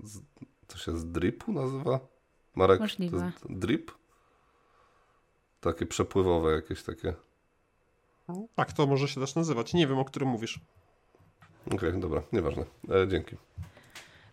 [0.03, 0.21] z,
[0.67, 1.99] to się z dripu nazywa?
[2.55, 3.17] Marek, Możliwe.
[3.17, 3.91] To jest drip?
[5.61, 7.13] Takie przepływowe jakieś takie.
[8.55, 9.73] Tak, to może się też nazywać.
[9.73, 10.59] Nie wiem, o którym mówisz.
[11.67, 12.65] Okej, okay, dobra, nieważne.
[12.89, 13.37] E, dzięki.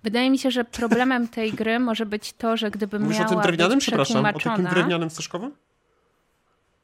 [0.03, 3.31] Wydaje mi się, że problemem tej gry może być to, że gdyby Mówisz miała o
[3.31, 5.53] tym drewnianym, być przepraszam, o takim drewnianym steszkowym?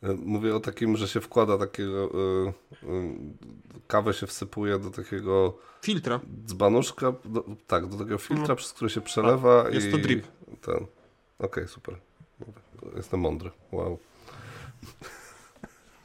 [0.03, 2.11] E, mówię o takim, że się wkłada takiego.
[2.15, 2.53] Yy,
[2.83, 3.11] yy,
[3.87, 5.59] kawę się wsypuje do takiego.
[5.83, 6.21] Filtra.
[6.47, 7.13] Dzbanuszka.
[7.25, 8.57] Do, tak, do takiego filtra, no.
[8.57, 9.65] przez który się przelewa.
[9.67, 10.27] A, jest i, to drip.
[10.61, 10.75] Ten.
[10.75, 10.87] Okej,
[11.39, 11.97] okay, super.
[12.97, 13.51] Jestem mądry.
[13.73, 13.99] Wow.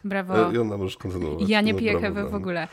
[0.03, 0.51] Brawo.
[0.51, 1.49] I ona możesz kontynuować.
[1.49, 2.68] Ja nie no, piję kawy w ogóle.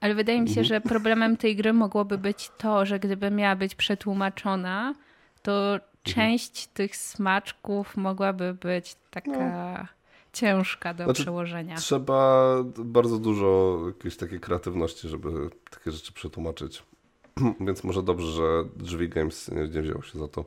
[0.00, 0.66] Ale wydaje mi się, mhm.
[0.66, 4.94] że problemem tej gry mogłoby być to, że gdyby miała być przetłumaczona,
[5.42, 5.80] to mhm.
[6.02, 9.86] część tych smaczków mogłaby być taka no.
[10.32, 11.76] ciężka do znaczy, przełożenia.
[11.76, 15.28] Trzeba bardzo dużo jakiejś takiej kreatywności, żeby
[15.70, 16.82] takie rzeczy przetłumaczyć.
[17.66, 20.44] Więc może dobrze, że Drzwi Games nie, nie wziął się za to.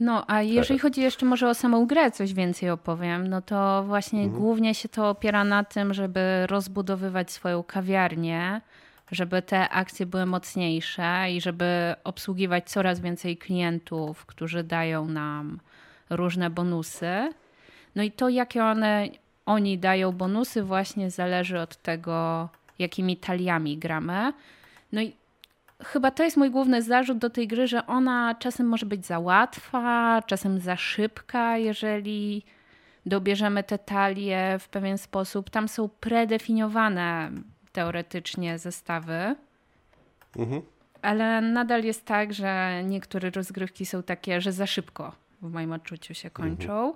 [0.00, 4.22] No, a jeżeli chodzi jeszcze może o samą grę, coś więcej opowiem, no to właśnie
[4.22, 4.40] mhm.
[4.40, 8.60] głównie się to opiera na tym, żeby rozbudowywać swoją kawiarnię,
[9.12, 15.60] żeby te akcje były mocniejsze i żeby obsługiwać coraz więcej klientów, którzy dają nam
[16.10, 17.32] różne bonusy.
[17.94, 19.08] No i to, jakie one,
[19.46, 22.48] oni dają bonusy, właśnie zależy od tego,
[22.78, 24.32] jakimi taliami gramy.
[24.92, 25.16] No i
[25.84, 29.18] chyba to jest mój główny zarzut do tej gry, że ona czasem może być za
[29.18, 32.42] łatwa, czasem za szybka, jeżeli
[33.06, 35.50] dobierzemy te talie w pewien sposób.
[35.50, 37.30] Tam są predefiniowane
[37.72, 39.36] teoretycznie zestawy.
[40.36, 40.62] Mhm.
[41.02, 45.12] Ale nadal jest tak, że niektóre rozgrywki są takie, że za szybko
[45.42, 46.86] w moim odczuciu się kończą.
[46.86, 46.94] Mhm.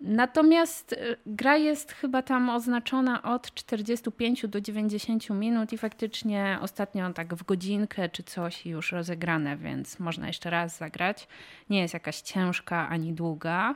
[0.00, 7.12] Natomiast y, gra jest chyba tam oznaczona od 45 do 90 minut i faktycznie ostatnio
[7.12, 11.28] tak w godzinkę czy coś już rozegrane, więc można jeszcze raz zagrać.
[11.70, 13.74] Nie jest jakaś ciężka ani długa.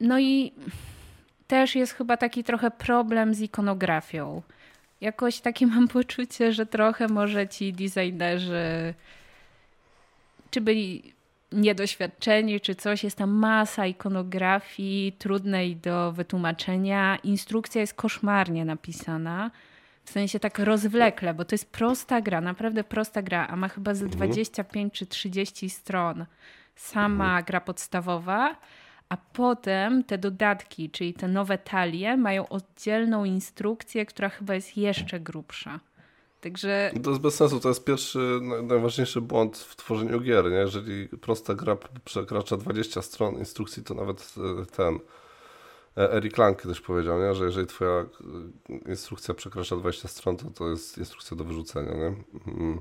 [0.00, 0.52] No i
[1.46, 4.42] też jest chyba taki trochę problem z ikonografią.
[5.00, 8.94] Jakoś takie mam poczucie, że trochę może ci designerzy
[10.50, 11.12] czy byli
[11.52, 13.04] niedoświadczeni, czy coś.
[13.04, 17.16] Jest tam masa ikonografii trudnej do wytłumaczenia.
[17.16, 19.50] Instrukcja jest koszmarnie napisana.
[20.04, 23.94] W sensie tak rozwlekle, bo to jest prosta gra, naprawdę prosta gra, a ma chyba
[23.94, 24.90] ze 25 mhm.
[24.90, 26.26] czy 30 stron.
[26.76, 27.44] Sama mhm.
[27.44, 28.56] gra podstawowa,
[29.08, 35.20] a potem te dodatki, czyli te nowe talie, mają oddzielną instrukcję, która chyba jest jeszcze
[35.20, 35.80] grubsza.
[36.40, 36.92] Także...
[37.02, 38.18] To jest bez sensu, to jest pierwszy,
[38.62, 40.50] najważniejszy błąd w tworzeniu gier.
[40.50, 40.56] Nie?
[40.56, 44.98] Jeżeli prosta gra przekracza 20 stron instrukcji, to nawet e, ten
[45.96, 47.34] e, Eric Lang kiedyś powiedział, nie?
[47.34, 48.06] że jeżeli twoja e,
[48.90, 51.94] instrukcja przekracza 20 stron, to to jest instrukcja do wyrzucenia.
[51.94, 52.14] Nie?
[52.52, 52.80] Mm.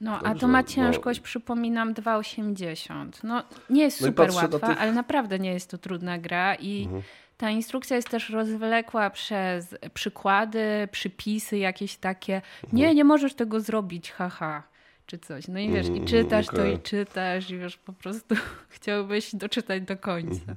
[0.00, 0.68] No, Także, a to ma no.
[0.68, 1.24] ciężkość, no...
[1.24, 3.10] przypominam, 2,80.
[3.22, 4.80] No, nie jest no super łatwa, tych...
[4.80, 7.02] ale naprawdę nie jest to trudna gra i mhm.
[7.36, 12.34] ta instrukcja jest też rozwlekła przez przykłady, przypisy jakieś takie.
[12.34, 12.72] Mhm.
[12.72, 14.62] Nie, nie możesz tego zrobić, haha.
[15.06, 15.48] Czy coś.
[15.48, 16.60] No i wiesz, i mhm, czytasz okay.
[16.60, 18.34] to i czytasz i wiesz, po prostu
[18.68, 20.40] chciałbyś doczytać do końca.
[20.40, 20.56] Mhm.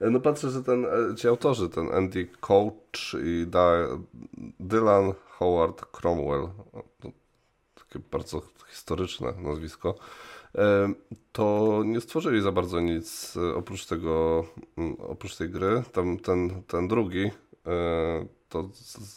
[0.00, 3.46] No patrzę, że ten, e, ci autorzy, ten Andy Coach i
[4.60, 6.48] Dylan Howard Cromwell,
[7.88, 9.94] takie bardzo historyczne nazwisko,
[10.54, 10.92] e,
[11.32, 14.44] to nie stworzyli za bardzo nic e, oprócz tego,
[14.76, 15.82] mm, oprócz tej gry.
[15.92, 17.30] Tam ten, ten drugi
[17.66, 18.68] e, to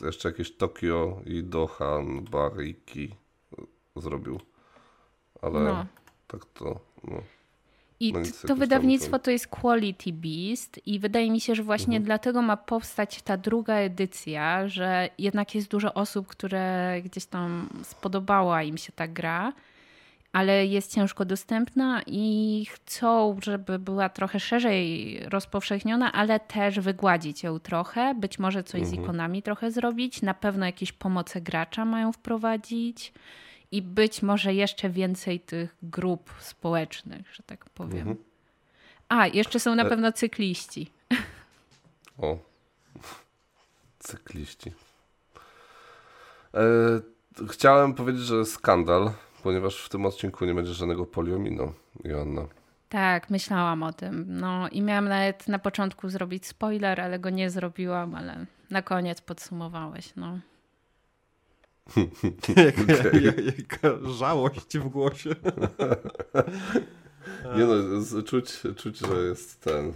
[0.05, 3.15] jeszcze jakieś Tokio i Dohan Bariki
[3.95, 4.39] zrobił.
[5.41, 5.85] Ale no.
[6.27, 6.79] tak to.
[7.03, 7.23] No.
[8.01, 12.03] I no to wydawnictwo to jest Quality Beast i wydaje mi się, że właśnie mhm.
[12.03, 18.63] dlatego ma powstać ta druga edycja, że jednak jest dużo osób, które gdzieś tam spodobała
[18.63, 19.53] im się ta gra,
[20.33, 27.59] ale jest ciężko dostępna i chcą, żeby była trochę szerzej rozpowszechniona, ale też wygładzić ją
[27.59, 28.97] trochę, być może coś mhm.
[28.97, 33.13] z ikonami trochę zrobić, na pewno jakieś pomoce gracza mają wprowadzić
[33.71, 37.99] i być może jeszcze więcej tych grup społecznych, że tak powiem.
[37.99, 38.17] Mhm.
[39.09, 40.91] A, jeszcze są na e- pewno cykliści.
[42.17, 42.37] O,
[43.99, 44.71] cykliści.
[46.53, 46.61] E,
[47.49, 49.11] chciałem powiedzieć, że skandal,
[49.43, 51.73] ponieważ w tym odcinku nie będzie żadnego poliominu,
[52.03, 52.47] Joanna.
[52.89, 54.25] Tak, myślałam o tym.
[54.27, 59.21] No i miałam nawet na początku zrobić spoiler, ale go nie zrobiłam, ale na koniec
[59.21, 60.39] podsumowałeś, no.
[62.65, 63.33] jaka, okay.
[63.57, 65.35] jaka żałość w głosie.
[67.57, 67.75] Nie no,
[68.23, 69.93] czuć, czuć, że jest ten,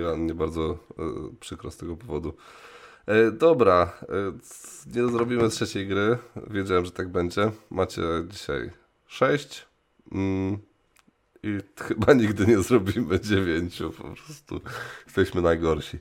[0.00, 1.02] Iran nie bardzo e,
[1.40, 2.32] przykro z tego powodu.
[3.06, 4.32] E, dobra, e,
[4.94, 6.18] nie zrobimy trzeciej gry.
[6.50, 7.50] Wiedziałem, że tak będzie.
[7.70, 8.70] Macie dzisiaj
[9.06, 9.66] sześć.
[11.42, 13.90] I chyba nigdy nie zrobimy dziewięciu.
[13.90, 14.60] Po prostu
[15.06, 15.98] jesteśmy najgorsi.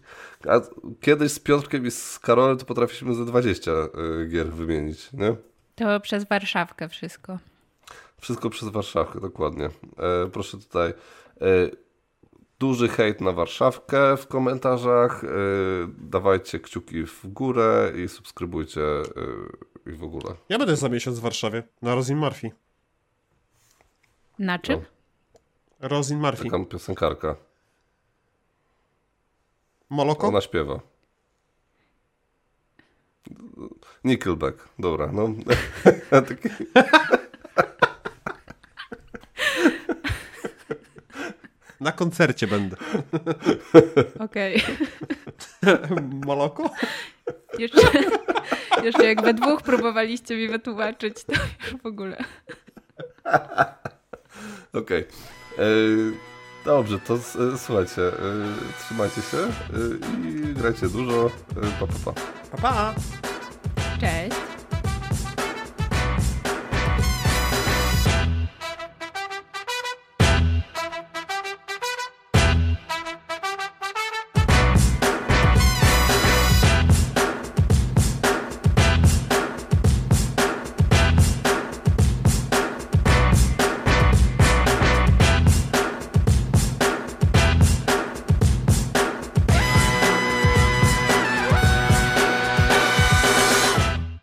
[0.49, 0.61] A
[1.01, 3.71] kiedyś z Piotrkiem i z Karolem to potrafiliśmy ze 20
[4.29, 5.35] gier wymienić, nie?
[5.75, 7.39] To przez Warszawkę wszystko.
[8.21, 9.65] Wszystko przez Warszawkę, dokładnie.
[9.65, 10.89] E, proszę tutaj.
[10.89, 10.95] E,
[12.59, 15.23] duży hejt na Warszawkę w komentarzach.
[15.23, 15.27] E,
[15.97, 20.35] dawajcie kciuki w górę i subskrybujcie e, i w ogóle.
[20.49, 22.51] Ja będę za miesiąc w Warszawie na Rosin Murphy.
[24.39, 24.79] Na czym?
[24.79, 24.96] No.
[25.79, 26.49] Rosin Murphy.
[26.49, 27.35] Taka piosenkarka.
[29.89, 30.27] Moloko?
[30.27, 30.79] Ona śpiewa.
[34.03, 35.29] Nickelback, dobra, no.
[41.79, 42.75] Na koncercie będę.
[44.19, 44.63] Okej.
[45.61, 46.01] Okay.
[46.25, 46.69] Moloko?
[47.59, 47.81] Jeszcze,
[48.83, 52.17] jeszcze jak we dwóch próbowaliście mi wytłumaczyć, to już w ogóle.
[54.73, 55.03] Okej.
[55.03, 55.05] Okay.
[55.57, 55.63] E,
[56.65, 57.17] dobrze, to
[57.57, 58.13] słuchajcie, e,
[58.79, 61.29] trzymajcie się e, i grajcie dużo.
[61.79, 62.21] Pa, pa, pa.
[62.51, 62.95] Pa, pa.
[63.99, 64.46] Cześć.